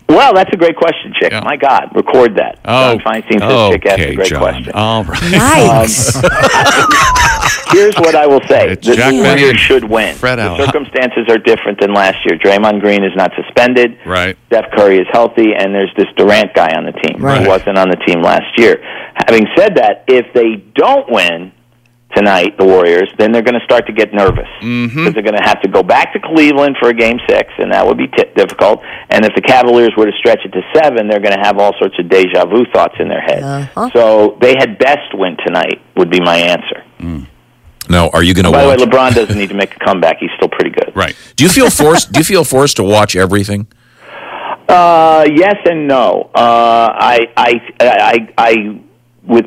Well, 0.09 0.33
that's 0.33 0.51
a 0.51 0.57
great 0.57 0.75
question, 0.75 1.13
Chick. 1.19 1.31
Yeah. 1.31 1.41
My 1.41 1.55
God, 1.55 1.89
record 1.95 2.35
that. 2.37 2.59
Oh, 2.65 2.97
John 2.97 2.99
Feinstein 2.99 3.39
says 3.39 3.69
Chick 3.71 3.85
asked 3.85 3.99
a 3.99 4.03
okay, 4.03 4.15
great 4.15 4.27
John. 4.29 4.41
question. 4.41 4.71
All 4.73 5.03
right. 5.03 5.21
Nice. 5.31 6.15
Um, 6.15 6.23
here's 7.71 7.95
what 7.97 8.15
I 8.15 8.25
will 8.25 8.41
say: 8.47 8.69
It's 8.71 8.87
the 8.87 8.95
Jack 8.95 9.11
Benny 9.11 9.21
Warriors 9.21 9.49
and 9.51 9.59
should 9.59 9.83
win. 9.83 10.15
Fred 10.15 10.37
the 10.39 10.43
Allen. 10.43 10.65
circumstances 10.65 11.25
are 11.29 11.37
different 11.37 11.79
than 11.79 11.93
last 11.93 12.17
year. 12.25 12.37
Draymond 12.39 12.81
Green 12.81 13.03
is 13.03 13.15
not 13.15 13.31
suspended. 13.35 13.97
Right. 14.05 14.35
Steph 14.47 14.71
Curry 14.75 14.97
is 14.97 15.07
healthy, 15.11 15.53
and 15.57 15.73
there's 15.73 15.93
this 15.95 16.07
Durant 16.17 16.53
guy 16.55 16.73
on 16.75 16.85
the 16.85 16.91
team 16.93 17.21
Right. 17.23 17.41
who 17.43 17.47
wasn't 17.47 17.77
on 17.77 17.89
the 17.89 17.97
team 18.07 18.21
last 18.21 18.57
year. 18.57 18.81
Having 19.27 19.47
said 19.55 19.75
that, 19.75 20.03
if 20.07 20.33
they 20.33 20.55
don't 20.75 21.09
win 21.11 21.51
tonight, 22.15 22.57
the 22.57 22.65
Warriors, 22.65 23.09
then 23.19 23.31
they're 23.31 23.43
going 23.43 23.59
to 23.59 23.63
start 23.65 23.85
to 23.87 23.93
get 23.93 24.13
nervous 24.13 24.47
because 24.59 24.63
Mm-hmm. 24.89 25.03
they're 25.13 25.21
going 25.23 25.37
to 25.37 25.43
have 25.43 25.61
to 25.61 25.69
go 25.69 25.83
back 25.83 26.11
to 26.13 26.19
Cleveland 26.19 26.75
for 26.79 26.89
a 26.89 26.93
game 26.93 27.19
six, 27.29 27.51
and 27.59 27.71
that 27.71 27.85
would 27.85 27.97
be 27.97 28.07
t- 28.07 28.23
difficult. 28.35 28.81
And 29.09 29.23
if 29.25 29.33
the 29.35 29.41
Cavaliers 29.41 29.91
were 29.95 30.05
to 30.07 30.11
stretch 30.17 30.39
it 30.43 30.49
to 30.49 30.61
seven, 30.73 31.07
they're 31.07 31.19
going 31.21 31.35
to 31.35 31.41
have 31.43 31.59
all 31.59 31.73
sorts 31.79 31.97
of 31.99 32.09
deja 32.09 32.45
vu 32.45 32.65
thoughts 32.73 32.95
in 32.99 33.07
their 33.09 33.21
head. 33.21 33.43
Uh-huh. 33.43 33.89
So 33.93 34.37
they 34.41 34.55
had 34.57 34.77
best 34.79 35.13
win 35.13 35.37
tonight 35.45 35.81
would 35.97 36.09
be 36.09 36.19
my 36.19 36.37
answer. 36.37 36.83
Now, 37.89 38.09
are 38.09 38.21
you 38.23 38.33
going 38.35 38.45
to 38.45 38.51
By 38.51 38.63
the 38.63 38.69
way. 38.69 38.75
LeBron 38.77 39.13
doesn't 39.15 39.37
need 39.37 39.49
to 39.49 39.55
make 39.55 39.75
a 39.75 39.79
comeback. 39.79 40.17
He's 40.19 40.29
still 40.37 40.49
pretty 40.49 40.69
good. 40.71 40.91
Right. 40.95 41.15
Do 41.35 41.43
you 41.43 41.49
feel 41.49 41.69
forced? 41.69 42.11
do 42.11 42.19
you 42.19 42.23
feel 42.23 42.43
forced 42.43 42.75
to 42.77 42.83
watch 42.83 43.15
everything? 43.15 43.67
Uh, 44.67 45.25
yes 45.33 45.55
and 45.65 45.87
no. 45.87 46.29
Uh, 46.35 46.39
I, 46.93 47.19
I, 47.35 47.53
I, 47.79 48.33
I, 48.37 48.81
with 49.23 49.45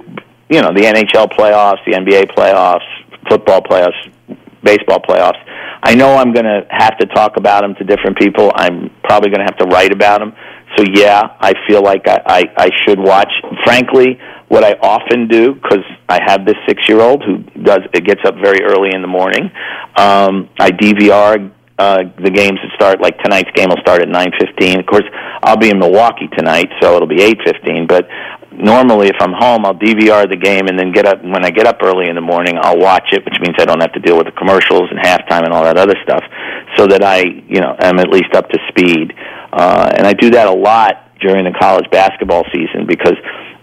you 0.49 0.61
know 0.61 0.73
the 0.73 0.83
NHL 0.83 1.33
playoffs, 1.33 1.85
the 1.87 1.93
NBA 1.93 2.35
playoffs, 2.35 2.87
football 3.29 3.63
playoffs, 3.63 4.13
baseball 4.63 5.01
playoffs. 5.01 5.41
I 5.83 5.95
know 5.95 6.15
I'm 6.15 6.33
going 6.33 6.45
to 6.45 6.65
have 6.71 6.97
to 6.99 7.07
talk 7.07 7.37
about 7.37 7.63
them 7.63 7.75
to 7.75 7.85
different 7.85 8.17
people. 8.17 8.53
I'm 8.55 8.91
probably 9.03 9.31
going 9.31 9.41
to 9.41 9.53
have 9.53 9.59
to 9.59 9.67
write 9.67 9.93
about 9.93 10.21
them. 10.21 10.33
So 10.77 10.85
yeah, 10.95 11.37
I 11.41 11.55
feel 11.67 11.83
like 11.83 12.07
I, 12.07 12.23
I, 12.25 12.43
I 12.57 12.71
should 12.85 12.99
watch. 12.99 13.31
Frankly, 13.65 14.19
what 14.49 14.65
I 14.65 14.73
often 14.83 15.29
do 15.29 15.55
because 15.55 15.85
I 16.09 16.21
have 16.27 16.45
this 16.45 16.57
six 16.69 16.87
year 16.89 17.01
old 17.01 17.25
who 17.25 17.39
does 17.63 17.81
it 17.95 18.05
gets 18.05 18.21
up 18.25 18.35
very 18.37 18.63
early 18.63 18.91
in 18.95 19.03
the 19.03 19.09
morning. 19.09 19.51
Um, 19.97 20.51
I 20.59 20.71
DVR 20.71 21.51
uh, 21.79 22.05
the 22.23 22.31
games 22.31 22.59
that 22.63 22.71
start 22.75 23.01
like 23.01 23.19
tonight's 23.19 23.51
game 23.53 23.71
will 23.71 23.81
start 23.81 24.03
at 24.03 24.09
nine 24.09 24.31
fifteen. 24.39 24.79
Of 24.79 24.87
course, 24.87 25.09
I'll 25.43 25.57
be 25.57 25.71
in 25.71 25.79
Milwaukee 25.79 26.29
tonight, 26.37 26.69
so 26.81 26.97
it'll 26.97 27.09
be 27.09 27.23
eight 27.23 27.39
fifteen. 27.45 27.87
But 27.87 28.07
normally, 28.57 29.09
if 29.09 29.17
I'm 29.21 29.33
home, 29.33 29.65
I'll 29.65 29.75
DVR 29.75 30.29
the 30.29 30.37
game 30.37 30.67
and 30.69 30.79
then 30.79 30.93
get 30.93 31.07
up. 31.07 31.23
When 31.23 31.45
I 31.45 31.51
get 31.51 31.67
up 31.67 31.79
early 31.83 32.09
in 32.09 32.15
the 32.15 32.21
morning, 32.25 32.59
I'll 32.61 32.79
watch 32.79 33.09
it, 33.13 33.25
which 33.25 33.39
means 33.41 33.57
I 33.59 33.65
don't 33.65 33.81
have 33.81 33.93
to 33.93 34.01
deal 34.01 34.17
with 34.17 34.27
the 34.27 34.33
commercials 34.33 34.91
and 34.91 34.99
halftime 34.99 35.45
and 35.45 35.53
all 35.53 35.65
that 35.65 35.77
other 35.77 35.97
stuff, 36.03 36.23
so 36.77 36.87
that 36.87 37.03
I, 37.03 37.21
you 37.23 37.61
know, 37.61 37.77
am 37.81 37.99
at 37.99 38.09
least 38.09 38.35
up 38.35 38.49
to 38.51 38.59
speed. 38.69 39.13
Uh, 39.53 39.93
and 39.97 40.07
I 40.07 40.13
do 40.13 40.31
that 40.31 40.49
a 40.49 40.55
lot 40.55 41.13
during 41.23 41.45
the 41.45 41.57
college 41.59 41.89
basketball 41.91 42.45
season 42.53 42.85
because 42.87 43.15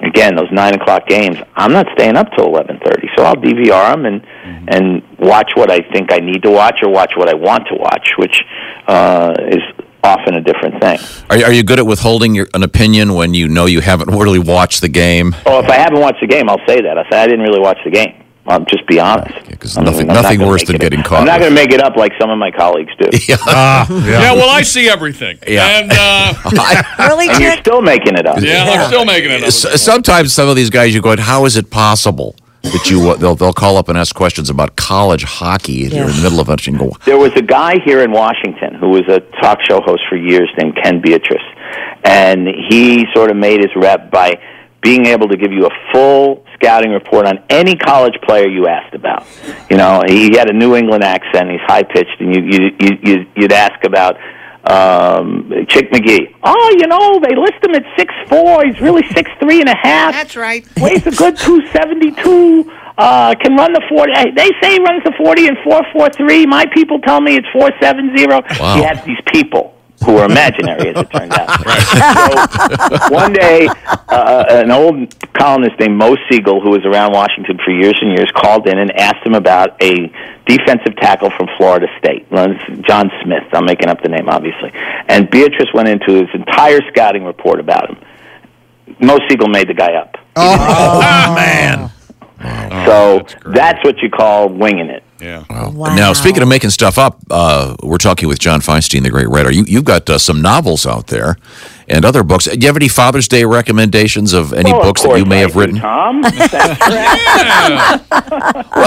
again 0.02 0.36
those 0.36 0.50
nine 0.52 0.74
o'clock 0.74 1.06
games 1.08 1.38
i'm 1.56 1.74
not 1.74 1.86
staying 1.94 2.16
up 2.16 2.28
till 2.36 2.46
eleven 2.46 2.80
thirty 2.84 3.08
so 3.18 3.24
i'll 3.24 3.36
dvr 3.36 3.92
them 3.92 4.06
and 4.06 4.22
mm-hmm. 4.22 4.66
and 4.70 5.04
watch 5.20 5.52
what 5.56 5.70
i 5.70 5.80
think 5.92 6.12
i 6.14 6.20
need 6.20 6.42
to 6.42 6.50
watch 6.50 6.78
or 6.82 6.90
watch 6.90 7.12
what 7.18 7.28
i 7.28 7.34
want 7.34 7.68
to 7.68 7.76
watch 7.76 8.10
which 8.18 8.42
uh 8.88 9.34
is 9.50 9.62
often 10.04 10.36
a 10.36 10.42
different 10.42 10.82
thing 10.82 11.00
are, 11.30 11.46
are 11.46 11.54
you 11.54 11.64
good 11.64 11.80
at 11.80 11.86
withholding 11.86 12.34
your, 12.36 12.48
an 12.54 12.64
opinion 12.64 13.14
when 13.14 13.34
you 13.34 13.48
know 13.48 13.66
you 13.66 13.82
haven't 13.82 14.10
really 14.10 14.40
watched 14.40 14.82
the 14.82 14.90
game 14.90 15.36
oh 15.46 15.60
if 15.60 15.70
i 15.70 15.76
haven't 15.76 16.00
watched 16.00 16.22
the 16.22 16.28
game 16.28 16.50
i'll 16.50 16.66
say 16.68 16.82
that 16.82 16.98
i 16.98 17.10
say 17.10 17.22
i 17.22 17.26
didn't 17.28 17.42
really 17.42 17.60
watch 17.60 17.78
the 17.84 17.92
game 17.92 18.24
I'll 18.50 18.66
just 18.66 18.88
be 18.88 19.00
honest. 19.00 19.48
Because 19.48 19.76
yeah, 19.76 19.84
nothing, 19.84 20.08
nothing 20.08 20.40
worse 20.40 20.64
than 20.64 20.78
getting 20.78 21.04
caught. 21.04 21.20
I'm 21.20 21.28
not 21.28 21.40
going 21.40 21.52
to 21.52 21.56
make 21.56 21.72
it 21.72 21.82
up 21.82 21.96
like 21.96 22.14
some 22.20 22.32
of 22.32 22.40
my 22.40 22.50
colleagues 22.50 22.92
do. 22.98 23.08
yeah. 23.28 23.38
Uh, 23.46 23.86
yeah. 23.90 24.06
yeah. 24.06 24.34
well, 24.34 24.50
I 24.50 24.64
see 24.64 24.90
everything. 24.90 25.38
Yeah. 25.50 25.80
And, 25.80 25.92
uh, 25.92 26.34
really, 27.10 27.28
and 27.28 27.40
you're 27.42 27.58
still 27.58 27.82
making 27.82 28.16
it 28.16 28.28
up. 28.28 28.40
Yeah, 28.40 28.66
yeah. 28.66 28.72
I'm 28.72 28.88
still 28.88 29.04
making 29.04 29.32
it 29.32 29.44
up. 29.44 29.52
sometimes 29.52 30.32
some 30.32 30.48
of 30.48 30.56
these 30.56 30.70
guys, 30.70 30.94
you 30.94 31.02
go, 31.02 31.18
how 31.18 31.46
is 31.46 31.58
it 31.58 31.72
possible? 31.72 32.36
That 32.64 32.90
you 32.90 33.10
uh, 33.10 33.16
they'll 33.16 33.36
they'll 33.36 33.54
call 33.54 33.78
up 33.78 33.90
and 33.90 33.98
ask 33.98 34.16
questions 34.16 34.50
about 34.50 34.76
college 34.76 35.24
hockey 35.24 35.74
yeah. 35.74 36.00
you're 36.00 36.10
in 36.10 36.16
the 36.16 36.22
middle 36.22 36.40
of 36.40 36.50
it 36.50 36.68
and 36.68 36.78
go 36.78 36.92
there 37.06 37.18
was 37.18 37.32
a 37.36 37.42
guy 37.42 37.78
here 37.86 38.02
in 38.04 38.12
Washington 38.12 38.76
who 38.76 38.90
was 38.90 39.08
a 39.08 39.20
talk 39.42 39.60
show 39.62 39.82
host 39.82 40.02
for 40.10 40.18
years 40.18 40.50
named 40.58 40.78
Ken 40.84 41.02
Beatrice 41.02 41.42
and 42.04 42.48
he 42.70 43.06
sort 43.16 43.32
of 43.32 43.38
made 43.38 43.60
his 43.60 43.72
rep 43.76 44.12
by 44.12 44.40
being 44.82 45.06
able 45.08 45.28
to 45.28 45.38
give 45.38 45.52
you 45.52 45.66
a 45.66 45.92
full 45.92 46.46
scouting 46.54 46.92
report 46.92 47.26
on 47.26 47.44
any 47.50 47.76
college 47.76 48.16
player 48.24 48.48
you 48.48 48.68
asked 48.68 48.94
about. 48.94 49.26
You 49.70 49.78
know, 49.78 50.02
he 50.08 50.38
had 50.38 50.50
a 50.50 50.54
New 50.54 50.76
England 50.76 51.04
accent. 51.04 51.52
He's 51.52 51.62
high 51.68 51.84
pitched, 51.84 52.20
and 52.20 52.36
you 52.36 52.72
you 52.80 52.98
you 53.04 53.26
you'd 53.36 53.52
ask 53.52 53.84
about 53.84 54.16
um, 54.66 55.52
Chick 55.68 55.92
McGee. 55.92 56.36
Oh, 56.44 56.76
you 56.78 56.88
know, 56.88 57.20
they 57.20 57.36
list 57.36 57.64
him 57.64 57.76
at 57.76 57.86
six 57.98 58.14
four. 58.28 58.66
He's 58.66 58.80
really 58.82 59.08
six 59.14 59.30
three 59.40 59.60
and 59.62 59.70
a 59.70 59.76
half. 59.76 60.14
That's 60.14 60.36
right. 60.36 60.66
Weighs 60.78 61.06
a 61.08 61.12
good 61.12 61.38
two 61.38 61.66
seventy 61.68 62.12
two. 62.12 62.72
Uh, 62.98 63.34
can 63.42 63.56
run 63.56 63.72
the 63.74 63.82
forty. 63.88 64.12
They 64.36 64.52
say 64.62 64.74
he 64.74 64.80
runs 64.80 65.04
the 65.04 65.14
forty 65.18 65.48
in 65.48 65.56
four 65.64 65.82
four 65.94 66.10
three. 66.10 66.46
My 66.46 66.66
people 66.74 67.00
tell 67.00 67.22
me 67.22 67.36
it's 67.36 67.48
four 67.54 67.72
seven 67.82 68.16
zero. 68.18 68.42
Wow. 68.60 68.76
He 68.76 68.84
has 68.84 69.04
these 69.06 69.20
people 69.28 69.79
who 70.06 70.14
were 70.14 70.26
imaginary, 70.26 70.90
as 70.90 70.98
it 70.98 71.12
turned 71.12 71.34
out. 71.34 71.50
So 72.90 73.10
one 73.14 73.34
day, 73.34 73.68
uh, 74.08 74.46
an 74.50 74.72
old 74.72 75.16
columnist 75.34 75.80
named 75.80 75.98
Mo 75.98 76.16
Siegel, 76.30 76.62
who 76.62 76.70
was 76.72 76.86
around 76.86 77.14
Washington 77.14 77.60
for 77.64 77.72
years 77.72 77.98
and 78.02 78.12
years, 78.12 78.32
called 78.36 78.68
in 78.68 78.78
and 78.78 78.92
asked 78.98 79.26
him 79.26 79.34
about 79.34 79.82
a 79.82 80.12
defensive 80.46 80.96
tackle 80.98 81.32
from 81.38 81.48
Florida 81.58 81.88
State, 81.98 82.30
John 82.32 83.12
Smith. 83.24 83.44
I'm 83.54 83.66
making 83.66 83.90
up 83.90 84.02
the 84.02 84.10
name, 84.10 84.30
obviously. 84.30 84.72
And 85.08 85.30
Beatrice 85.30 85.70
went 85.74 85.90
into 85.90 86.14
his 86.14 86.30
entire 86.34 86.80
scouting 86.90 87.26
report 87.26 87.60
about 87.60 87.90
him. 87.90 87.98
Mo 89.00 89.18
Siegel 89.30 89.48
made 89.50 89.68
the 89.68 89.74
guy 89.74 89.94
up. 89.94 90.16
Oh, 90.36 91.34
man. 91.36 91.92
So 92.42 93.20
that's, 93.20 93.36
that's 93.46 93.84
what 93.84 93.98
you 94.00 94.10
call 94.10 94.50
winging 94.50 94.90
it. 94.90 95.04
Yeah. 95.20 95.44
Wow. 95.50 95.96
Now, 95.96 96.14
speaking 96.14 96.42
of 96.42 96.48
making 96.48 96.70
stuff 96.70 96.98
up, 96.98 97.20
uh, 97.30 97.76
we're 97.84 97.98
talking 97.98 98.30
with 98.30 98.40
John 98.40 98.62
Feinstein, 98.62 99.04
the 99.04 99.10
great 99.10 99.28
writer. 99.28 99.52
You, 99.52 99.66
you've 99.68 99.84
got 99.84 100.10
uh, 100.10 100.18
some 100.18 100.42
novels 100.42 100.86
out 100.86 101.08
there 101.08 101.36
and 101.90 102.06
other 102.06 102.24
books. 102.24 102.46
Do 102.46 102.58
you 102.58 102.68
have 102.68 102.78
any 102.78 102.88
Father's 102.88 103.28
Day 103.28 103.44
recommendations 103.44 104.32
of 104.32 104.54
any 104.54 104.72
well, 104.72 104.84
books 104.84 105.04
of 105.04 105.12
that 105.12 105.20
you 105.20 105.26
may 105.26 105.40
I 105.40 105.42
have 105.42 105.58
written? 105.58 105.76
Tom. 105.78 106.22
well, 106.22 106.32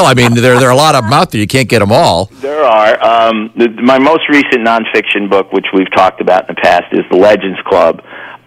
I 0.07 0.15
mean, 0.17 0.33
there, 0.35 0.59
there 0.59 0.69
are 0.69 0.73
a 0.73 0.77
lot 0.77 0.95
of 0.95 1.05
them 1.05 1.13
out 1.13 1.31
there. 1.33 1.41
You 1.41 1.47
can't 1.47 1.69
get 1.69 1.81
them 1.81 1.93
all. 1.93 2.27
There 2.41 2.65
are. 2.65 3.03
Um, 3.05 3.53
the, 3.57 3.69
my 3.69 3.99
most 3.99 4.27
recent 4.31 4.67
nonfiction 4.67 5.29
book, 5.29 5.53
which 5.53 5.67
we've 5.75 5.91
talked 5.93 6.23
about 6.23 6.49
in 6.49 6.55
the 6.55 6.63
past, 6.63 6.87
is 6.93 7.05
The 7.11 7.17
Legends 7.19 7.59
Club 7.67 8.03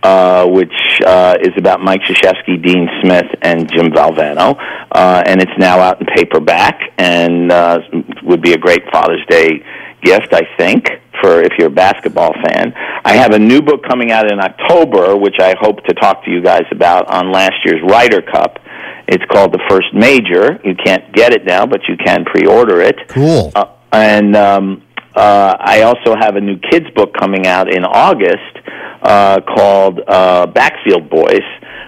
uh, 0.05 0.45
which 0.45 1.01
uh, 1.03 1.35
is 1.41 1.53
about 1.57 1.81
Mike 1.81 2.01
Krzyzewski, 2.01 2.61
Dean 2.61 2.87
Smith, 3.01 3.25
and 3.41 3.67
Jim 3.71 3.87
Valvano, 3.87 4.55
uh, 4.91 5.23
and 5.25 5.41
it's 5.41 5.57
now 5.57 5.79
out 5.79 5.99
in 5.99 6.05
paperback, 6.05 6.79
and 6.99 7.51
uh, 7.51 7.79
would 8.21 8.41
be 8.41 8.53
a 8.53 8.57
great 8.57 8.83
Father's 8.91 9.25
Day 9.27 9.65
gift, 10.03 10.31
I 10.31 10.43
think, 10.57 10.89
for 11.21 11.41
if 11.41 11.53
you're 11.57 11.69
a 11.69 11.71
basketball 11.71 12.33
fan. 12.45 12.71
I 13.03 13.13
have 13.13 13.31
a 13.31 13.39
new 13.39 13.63
book 13.63 13.83
coming 13.89 14.11
out 14.11 14.31
in 14.31 14.39
October, 14.39 15.17
which 15.17 15.39
I 15.39 15.55
hope 15.59 15.83
to 15.85 15.93
talk 15.95 16.23
to 16.25 16.29
you 16.29 16.43
guys 16.43 16.65
about 16.71 17.07
on 17.07 17.31
last 17.31 17.55
year's 17.65 17.81
Ryder 17.81 18.21
Cup. 18.21 18.59
It's 19.07 19.25
called 19.31 19.53
The 19.53 19.63
First 19.67 19.91
Major. 19.93 20.59
You 20.63 20.75
can't 20.75 21.11
get 21.13 21.33
it 21.33 21.45
now, 21.45 21.65
but 21.65 21.81
you 21.89 21.97
can 21.97 22.25
pre-order 22.25 22.79
it. 22.81 23.07
Cool. 23.07 23.51
Uh, 23.55 23.65
and 23.91 24.35
um, 24.35 24.83
uh, 25.15 25.55
I 25.59 25.83
also 25.83 26.15
have 26.19 26.35
a 26.35 26.41
new 26.41 26.57
kids 26.57 26.89
book 26.95 27.13
coming 27.13 27.47
out 27.47 27.73
in 27.73 27.85
August 27.85 28.57
uh, 29.01 29.39
called 29.41 30.01
uh, 30.07 30.47
Backfield 30.47 31.09
Boys, 31.09 31.43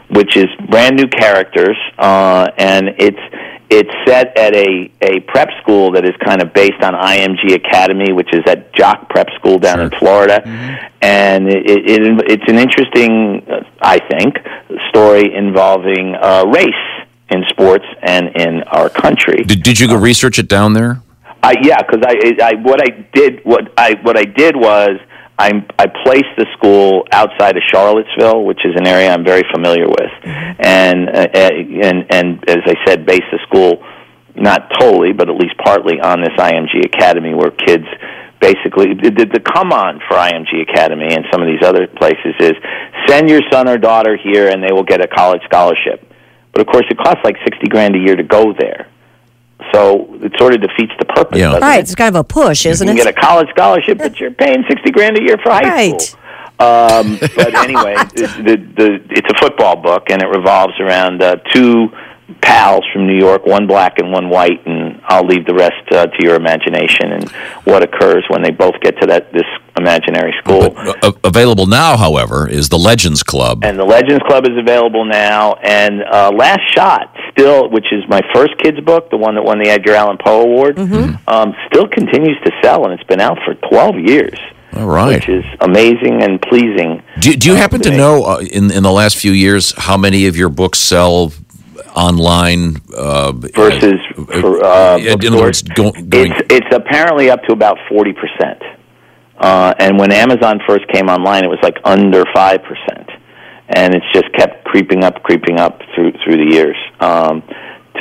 which 0.10 0.38
is 0.38 0.46
brand 0.70 0.96
new 0.96 1.08
characters, 1.08 1.78
uh, 1.98 2.48
and 2.58 2.90
it's 2.98 3.20
it's 3.70 3.90
set 4.06 4.38
at 4.38 4.56
a 4.56 4.90
a 5.02 5.20
prep 5.22 5.50
school 5.62 5.92
that 5.92 6.06
is 6.06 6.16
kind 6.24 6.42
of 6.42 6.54
based 6.54 6.82
on 6.82 6.94
IMG 6.94 7.54
Academy, 7.56 8.14
which 8.14 8.30
is 8.34 8.42
at 8.48 8.74
Jock 8.74 9.10
Prep 9.10 9.28
School 9.40 9.60
down 9.60 9.78
sure. 9.78 9.86
in 9.86 9.92
Florida, 10.00 10.42
mm-hmm. 10.46 10.86
and 11.02 11.48
it, 11.50 11.66
it 11.68 12.32
it's 12.32 12.48
an 12.48 12.58
interesting, 12.58 13.46
uh, 13.50 13.64
I 13.82 14.00
think, 14.00 14.38
story 14.90 15.34
involving 15.36 16.16
uh, 16.16 16.46
race 16.46 17.08
in 17.30 17.44
sports 17.50 17.86
and 18.02 18.30
in 18.38 18.64
our 18.64 18.90
country. 18.90 19.44
Did, 19.44 19.64
did 19.64 19.80
you 19.80 19.88
go 19.88 19.98
research 19.98 20.40
it 20.40 20.48
down 20.48 20.74
there? 20.74 21.02
I 21.44 21.56
yeah, 21.62 21.78
because 21.82 22.02
I, 22.06 22.16
I 22.42 22.54
what 22.62 22.82
I 22.82 23.08
did 23.14 23.42
what 23.44 23.72
I 23.78 23.96
what 24.02 24.18
I 24.18 24.24
did 24.24 24.56
was 24.56 25.00
I 25.38 25.52
I 25.78 25.86
placed 26.04 26.34
the 26.38 26.48
school 26.58 27.06
outside 27.12 27.58
of 27.58 27.64
Charlottesville, 27.72 28.44
which 28.44 28.66
is 28.66 28.74
an 28.76 28.88
area 28.88 29.12
I'm 29.12 29.24
very 29.24 29.44
familiar 29.54 29.88
with, 29.88 30.12
mm-hmm. 30.24 30.62
and 30.62 31.10
uh, 31.10 31.28
and 31.36 32.06
and 32.10 32.50
as 32.50 32.64
I 32.66 32.76
said, 32.86 33.06
based 33.06 33.30
the 33.32 33.40
school 33.48 33.86
not 34.36 34.70
totally, 34.80 35.14
but 35.14 35.30
at 35.30 35.36
least 35.36 35.58
partly 35.64 36.00
on 36.00 36.22
this 36.22 36.34
IMG 36.38 36.86
Academy, 36.86 37.34
where 37.34 37.52
kids 37.52 37.86
basically 38.40 38.94
the, 38.94 39.26
the 39.26 39.40
come 39.40 39.72
on 39.72 40.00
for 40.08 40.18
IMG 40.18 40.62
Academy 40.70 41.10
and 41.10 41.26
some 41.32 41.42
of 41.42 41.48
these 41.48 41.62
other 41.62 41.88
places 41.88 42.34
is 42.40 42.54
send 43.08 43.30
your 43.30 43.42
son 43.52 43.68
or 43.68 43.78
daughter 43.78 44.18
here, 44.18 44.50
and 44.50 44.64
they 44.64 44.74
will 44.74 44.86
get 44.86 45.02
a 45.02 45.08
college 45.08 45.42
scholarship. 45.46 46.02
But 46.52 46.62
of 46.62 46.68
course, 46.68 46.86
it 46.90 46.98
costs 46.98 47.22
like 47.24 47.36
sixty 47.46 47.68
grand 47.68 47.96
a 47.96 48.00
year 48.00 48.16
to 48.16 48.24
go 48.24 48.54
there. 48.58 48.90
So 49.78 50.08
it 50.22 50.34
sort 50.38 50.54
of 50.56 50.62
defeats 50.62 50.94
the 51.00 51.06
purpose. 51.06 51.40
Yeah. 51.40 51.58
Right. 51.58 51.78
It? 51.78 51.82
It's 51.82 51.96
kind 51.96 52.16
of 52.16 52.20
a 52.20 52.24
push, 52.24 52.66
isn't 52.66 52.88
you 52.88 52.94
it? 52.94 52.98
You 52.98 53.04
get 53.04 53.18
a 53.18 53.20
college 53.20 53.48
scholarship, 53.50 53.98
but 54.00 54.20
you're 54.20 54.32
paying 54.32 54.64
sixty 54.68 54.92
grand 54.92 55.18
a 55.18 55.22
year 55.22 55.38
for 55.38 55.52
high 55.52 55.62
right. 55.62 56.02
school. 56.02 56.20
Um, 56.60 57.20
but 57.36 57.54
anyway, 57.64 57.96
the, 58.16 58.58
the, 58.76 59.00
it's 59.12 59.30
a 59.30 59.40
football 59.40 59.76
book, 59.76 60.10
and 60.10 60.22
it 60.22 60.28
revolves 60.28 60.74
around 60.80 61.22
uh, 61.22 61.36
two 61.54 61.90
pals 62.42 62.84
from 62.92 63.08
New 63.08 63.18
York, 63.18 63.46
one 63.46 63.68
black 63.68 64.00
and 64.00 64.12
one 64.12 64.30
white, 64.30 64.66
and 64.66 65.00
I'll 65.06 65.26
leave 65.26 65.46
the 65.46 65.54
rest 65.54 65.92
uh, 65.92 66.08
to 66.08 66.24
your 66.24 66.36
imagination 66.36 67.14
and 67.14 67.30
what 67.64 67.84
occurs 67.84 68.26
when 68.30 68.42
they 68.42 68.52
both 68.52 68.80
get 68.82 69.00
to 69.02 69.08
that 69.08 69.32
this 69.32 69.46
imaginary 69.78 70.34
school. 70.40 70.72
But, 70.72 71.04
uh, 71.04 71.12
available 71.24 71.68
now, 71.68 71.96
however, 71.96 72.48
is 72.50 72.70
the 72.70 72.78
Legends 72.78 73.24
Club, 73.24 73.64
and 73.64 73.78
the 73.78 73.86
Legends 73.86 74.24
Club 74.28 74.46
is 74.46 74.58
available 74.58 75.06
now. 75.06 75.54
And 75.56 76.04
uh, 76.04 76.32
Last 76.36 76.62
Shot, 76.74 77.16
still, 77.38 77.70
which 77.70 77.86
is 77.92 78.04
my 78.10 78.22
first 78.34 78.58
kids 78.58 78.80
book, 78.80 79.10
the 79.10 79.18
one 79.18 79.36
that 79.36 79.44
won 79.44 79.60
the 79.60 79.70
Edgar 79.70 79.94
Allan 79.94 80.18
Poe 80.18 80.42
Award, 80.42 80.78
mm-hmm. 80.78 81.16
um, 81.28 81.54
still 81.68 81.88
continues 81.88 82.38
to 82.46 82.52
sell, 82.64 82.86
and 82.86 82.94
it's 82.94 83.08
been 83.08 83.22
out 83.22 83.38
for 83.46 83.54
twelve 83.70 83.96
years. 83.96 84.40
All 84.74 84.86
right. 84.86 85.16
Which 85.16 85.30
is 85.30 85.46
amazing 85.62 86.22
and 86.22 86.42
pleasing. 86.42 87.02
Do, 87.20 87.34
do 87.34 87.50
you 87.50 87.54
uh, 87.56 87.58
happen 87.58 87.82
to 87.82 87.96
know 87.96 88.26
uh, 88.26 88.40
in 88.40 88.72
in 88.72 88.84
the 88.84 88.92
last 88.92 89.18
few 89.18 89.32
years 89.32 89.74
how 89.78 89.98
many 89.98 90.28
of 90.28 90.36
your 90.36 90.50
books 90.50 90.80
sell 90.80 91.32
online 91.96 92.76
uh, 92.96 93.32
versus 93.32 94.00
for, 94.14 94.64
uh, 94.64 94.98
in 94.98 95.28
other 95.28 95.38
words, 95.38 95.64
go, 95.64 95.92
going, 95.92 96.32
it's, 96.32 96.42
it's 96.50 96.76
apparently 96.76 97.30
up 97.30 97.42
to 97.44 97.54
about 97.54 97.78
forty 97.90 98.14
percent. 98.14 98.62
Uh, 99.38 99.74
and 99.80 99.98
when 99.98 100.12
Amazon 100.12 100.60
first 100.68 100.88
came 100.90 101.10
online, 101.10 101.44
it 101.44 101.50
was 101.50 101.60
like 101.64 101.78
under 101.84 102.24
five 102.36 102.62
percent, 102.64 103.07
and 103.70 103.94
it's 103.96 104.06
just 104.14 104.32
kept 104.34 104.64
creeping 104.66 105.04
up, 105.04 105.24
creeping 105.24 105.60
up 105.60 105.82
through 105.94 106.14
through 106.24 106.38
the 106.38 106.52
years. 106.54 106.78
Um, 107.00 107.44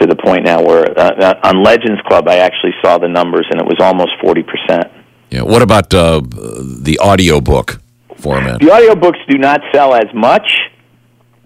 to 0.01 0.07
the 0.07 0.17
point 0.17 0.45
now 0.45 0.63
where 0.63 0.85
uh, 0.99 1.11
uh 1.11 1.41
on 1.45 1.63
Legends 1.63 2.01
Club, 2.07 2.29
I 2.29 2.37
actually 2.37 2.75
saw 2.83 2.99
the 2.99 3.09
numbers, 3.09 3.47
and 3.51 3.61
it 3.61 3.67
was 3.67 3.79
almost 3.81 4.13
forty 4.23 4.43
percent. 4.43 4.93
Yeah. 5.31 5.43
What 5.43 5.63
about 5.63 5.93
uh, 5.95 6.21
the 6.21 6.99
audio 7.03 7.41
book? 7.41 7.81
format. 8.19 8.61
The 8.61 8.67
audiobooks 8.69 9.19
do 9.29 9.37
not 9.37 9.61
sell 9.75 9.95
as 9.95 10.13
much, 10.15 10.49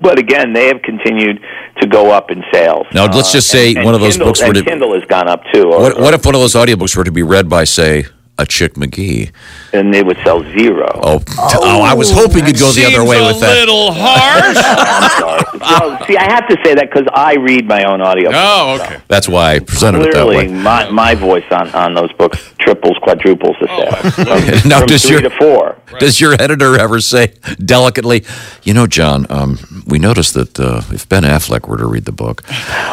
but 0.01 0.19
again, 0.21 0.53
they 0.53 0.69
have 0.69 0.81
continued 0.83 1.41
to 1.81 1.89
go 1.89 2.11
up 2.13 2.31
in 2.31 2.45
sales. 2.53 2.87
Now, 2.93 3.07
let's 3.07 3.33
just 3.33 3.49
say 3.49 3.71
and- 3.71 3.79
and 3.79 3.87
one 3.87 3.95
of 3.97 4.01
those 4.01 4.15
Kindle, 4.15 4.29
books 4.29 4.41
were 4.41 4.47
and 4.47 4.55
to- 4.55 4.65
Kindle 4.65 4.95
has 4.95 5.05
gone 5.09 5.29
up 5.29 5.43
too. 5.53 5.65
or- 5.65 5.81
What, 5.81 6.01
what 6.01 6.15
if 6.15 6.25
one 6.25 6.35
of 6.37 6.41
those 6.41 6.55
audiobooks 6.55 6.97
were 6.97 7.05
to 7.05 7.11
be 7.13 7.23
read 7.25 7.49
by, 7.49 7.65
say, 7.65 8.07
a 8.41 8.47
Chick 8.47 8.75
McGee? 8.75 9.31
and 9.73 9.93
they 9.95 10.03
would 10.03 10.17
sell 10.25 10.43
zero. 10.43 10.89
Oh, 11.03 11.23
oh, 11.39 11.83
I 11.83 11.95
was 11.95 12.11
hoping 12.11 12.47
you'd 12.47 12.59
go 12.59 12.73
the 12.73 12.85
other 12.87 13.05
way 13.05 13.21
with 13.25 13.39
that. 13.41 13.55
little 13.61 13.93
harsh. 13.93 14.57
I'm 14.59 15.11
sorry. 15.21 15.59
Well, 15.61 16.07
see, 16.07 16.17
I 16.17 16.25
have 16.25 16.49
to 16.49 16.57
say 16.65 16.75
that 16.75 16.91
because 16.93 17.07
I 17.15 17.35
read 17.37 17.67
my 17.69 17.85
own 17.85 18.01
audio. 18.01 18.31
oh, 18.33 18.79
okay. 18.81 18.99
That's 19.09 19.29
why 19.29 19.55
I 19.55 19.59
presented 19.61 20.03
it 20.07 20.15
that 20.15 20.27
way. 20.27 20.49
my, 20.49 20.91
my 20.91 21.15
voice 21.15 21.45
on, 21.53 21.69
on 21.71 21.95
those 21.95 22.13
books 22.15 22.53
triples, 22.59 22.97
quadruples 23.03 23.57
the 23.61 23.67
sales. 23.69 24.15
From, 24.61 24.69
Now, 24.69 24.79
from 24.81 24.87
does 24.89 25.03
three 25.05 25.21
your- 25.21 25.23
to 25.23 25.31
four. 25.31 25.77
Does 25.99 26.21
your 26.21 26.35
editor 26.35 26.79
ever 26.79 27.01
say 27.01 27.35
delicately, 27.65 28.25
you 28.63 28.73
know, 28.75 28.87
John, 28.87 29.27
um, 29.31 29.59
we 29.87 29.99
noticed 29.99 30.35
that 30.35 30.59
uh, 30.59 30.83
if 30.93 31.09
Ben 31.09 31.23
Affleck 31.25 31.67
were 31.69 31.77
to 31.79 31.87
read 31.87 32.05
the 32.05 32.13
book, 32.13 32.43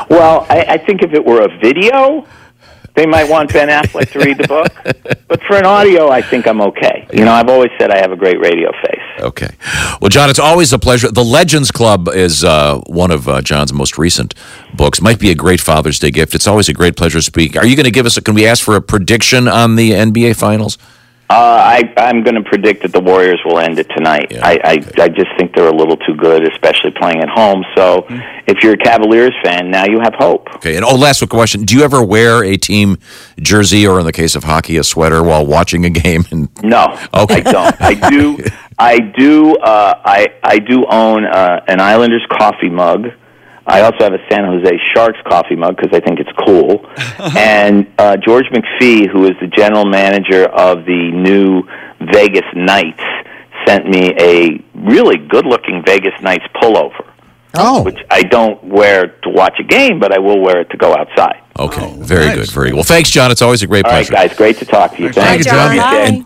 Well, 0.09 0.45
I, 0.49 0.65
I 0.69 0.77
think 0.77 1.01
if 1.03 1.13
it 1.13 1.23
were 1.25 1.41
a 1.41 1.57
video, 1.59 2.25
they 2.97 3.05
might 3.05 3.29
want 3.29 3.53
Ben 3.53 3.69
Affleck 3.69 4.11
to 4.11 4.19
read 4.19 4.39
the 4.39 4.47
book. 4.47 4.67
But 5.27 5.41
for 5.43 5.55
an 5.55 5.65
audio, 5.65 6.09
I 6.09 6.21
think 6.21 6.47
I'm 6.47 6.61
okay. 6.61 7.07
You 7.13 7.23
know, 7.25 7.31
I've 7.31 7.47
always 7.47 7.69
said 7.77 7.91
I 7.91 7.97
have 7.99 8.11
a 8.11 8.15
great 8.15 8.39
radio 8.39 8.71
face. 8.71 9.01
okay. 9.19 9.49
Well, 10.01 10.09
John, 10.09 10.29
it's 10.29 10.39
always 10.39 10.73
a 10.73 10.79
pleasure. 10.79 11.11
The 11.11 11.23
Legends 11.23 11.69
Club 11.69 12.09
is 12.09 12.43
uh, 12.43 12.79
one 12.87 13.11
of 13.11 13.27
uh, 13.29 13.41
John's 13.41 13.71
most 13.71 13.97
recent 13.97 14.33
books. 14.73 14.99
Might 14.99 15.19
be 15.19 15.29
a 15.29 15.35
great 15.35 15.61
Father's 15.61 15.99
Day 15.99 16.11
gift. 16.11 16.33
It's 16.33 16.47
always 16.47 16.69
a 16.69 16.73
great 16.73 16.97
pleasure 16.97 17.21
speaking. 17.21 17.59
Are 17.59 17.65
you 17.67 17.75
going 17.75 17.85
to 17.85 17.91
give 17.91 18.05
us? 18.05 18.17
A, 18.17 18.21
can 18.21 18.33
we 18.33 18.47
ask 18.47 18.63
for 18.63 18.75
a 18.75 18.81
prediction 18.81 19.47
on 19.47 19.75
the 19.75 19.91
NBA 19.91 20.35
Finals? 20.35 20.77
Uh, 21.29 21.33
I, 21.33 21.93
I'm 21.97 22.23
going 22.23 22.35
to 22.35 22.43
predict 22.43 22.83
that 22.83 22.93
the 22.93 23.01
Warriors 23.01 23.41
will 23.43 23.59
end 23.59 23.79
it 23.79 23.89
tonight. 23.89 24.31
Yeah, 24.31 24.45
I, 24.47 24.59
I, 24.63 24.73
okay. 24.75 25.01
I 25.01 25.09
just 25.09 25.27
think 25.37 25.53
they're 25.53 25.67
a 25.67 25.75
little 25.75 25.97
too 25.97 26.15
good, 26.15 26.47
especially 26.47 26.91
playing 26.91 27.21
at 27.21 27.27
home. 27.27 27.65
So, 27.75 28.05
if 28.47 28.63
you're 28.63 28.75
a 28.75 28.77
Cavaliers 28.77 29.33
fan, 29.43 29.69
now 29.69 29.85
you 29.85 29.99
have 29.99 30.13
hope. 30.13 30.47
Okay. 30.55 30.77
And 30.77 30.85
oh, 30.85 30.95
last 30.95 31.27
question: 31.27 31.63
Do 31.63 31.75
you 31.75 31.83
ever 31.83 32.01
wear 32.01 32.45
a 32.45 32.55
team 32.55 32.97
jersey, 33.41 33.85
or 33.85 33.99
in 33.99 34.05
the 34.05 34.13
case 34.13 34.35
of 34.35 34.45
hockey, 34.45 34.77
a 34.77 34.85
sweater 34.85 35.21
while 35.21 35.45
watching 35.45 35.83
a 35.83 35.89
game? 35.89 36.23
And 36.31 36.47
No, 36.63 36.97
Okay. 37.13 37.35
I 37.35 37.39
don't. 37.41 37.81
I 37.81 38.09
do. 38.09 38.37
I 38.79 38.99
do. 38.99 39.55
Uh, 39.57 39.93
I 40.05 40.27
I 40.43 40.59
do 40.59 40.85
own 40.85 41.25
uh, 41.25 41.59
an 41.67 41.81
Islanders 41.81 42.25
coffee 42.31 42.69
mug. 42.69 43.07
I 43.69 43.81
also 43.81 43.97
have 43.99 44.13
a 44.13 44.23
San 44.31 44.45
Jose 44.45 44.79
Sharks 44.95 45.19
coffee 45.27 45.55
mug 45.57 45.75
because 45.75 45.91
I 45.95 45.99
think 45.99 46.19
it's 46.19 46.31
cool. 46.45 46.85
and 47.37 47.85
uh, 47.99 48.15
George 48.17 48.45
McPhee, 48.45 49.09
who 49.11 49.25
is 49.25 49.33
the 49.41 49.47
general 49.47 49.85
manager 49.85 50.45
of 50.45 50.85
the 50.85 51.11
new 51.13 51.63
Vegas 52.13 52.45
Knights, 52.55 53.03
sent 53.67 53.87
me 53.89 54.13
a 54.17 54.63
really 54.73 55.17
good-looking 55.17 55.83
Vegas 55.85 56.13
Knights 56.21 56.45
pullover, 56.55 57.05
Oh, 57.55 57.83
which 57.83 57.97
I 58.09 58.21
don't 58.23 58.63
wear 58.63 59.07
to 59.07 59.29
watch 59.29 59.55
a 59.59 59.63
game, 59.63 59.99
but 59.99 60.13
I 60.13 60.19
will 60.19 60.39
wear 60.41 60.61
it 60.61 60.69
to 60.69 60.77
go 60.77 60.93
outside. 60.95 61.41
okay, 61.59 61.93
very 61.99 62.33
good, 62.35 62.49
very 62.51 62.69
good. 62.69 62.75
Well, 62.75 62.83
thanks, 62.83 63.09
John. 63.09 63.31
It's 63.31 63.41
always 63.41 63.63
a 63.63 63.67
great 63.67 63.85
All 63.85 63.91
right, 63.91 64.07
pleasure. 64.07 64.27
guys, 64.29 64.37
great 64.37 64.57
to 64.57 64.65
talk 64.65 64.95
to 64.95 65.01
you. 65.03 65.11
Thank 65.11 65.39
you, 65.39 65.51
Thanks. 65.51 65.77
John. 65.81 66.23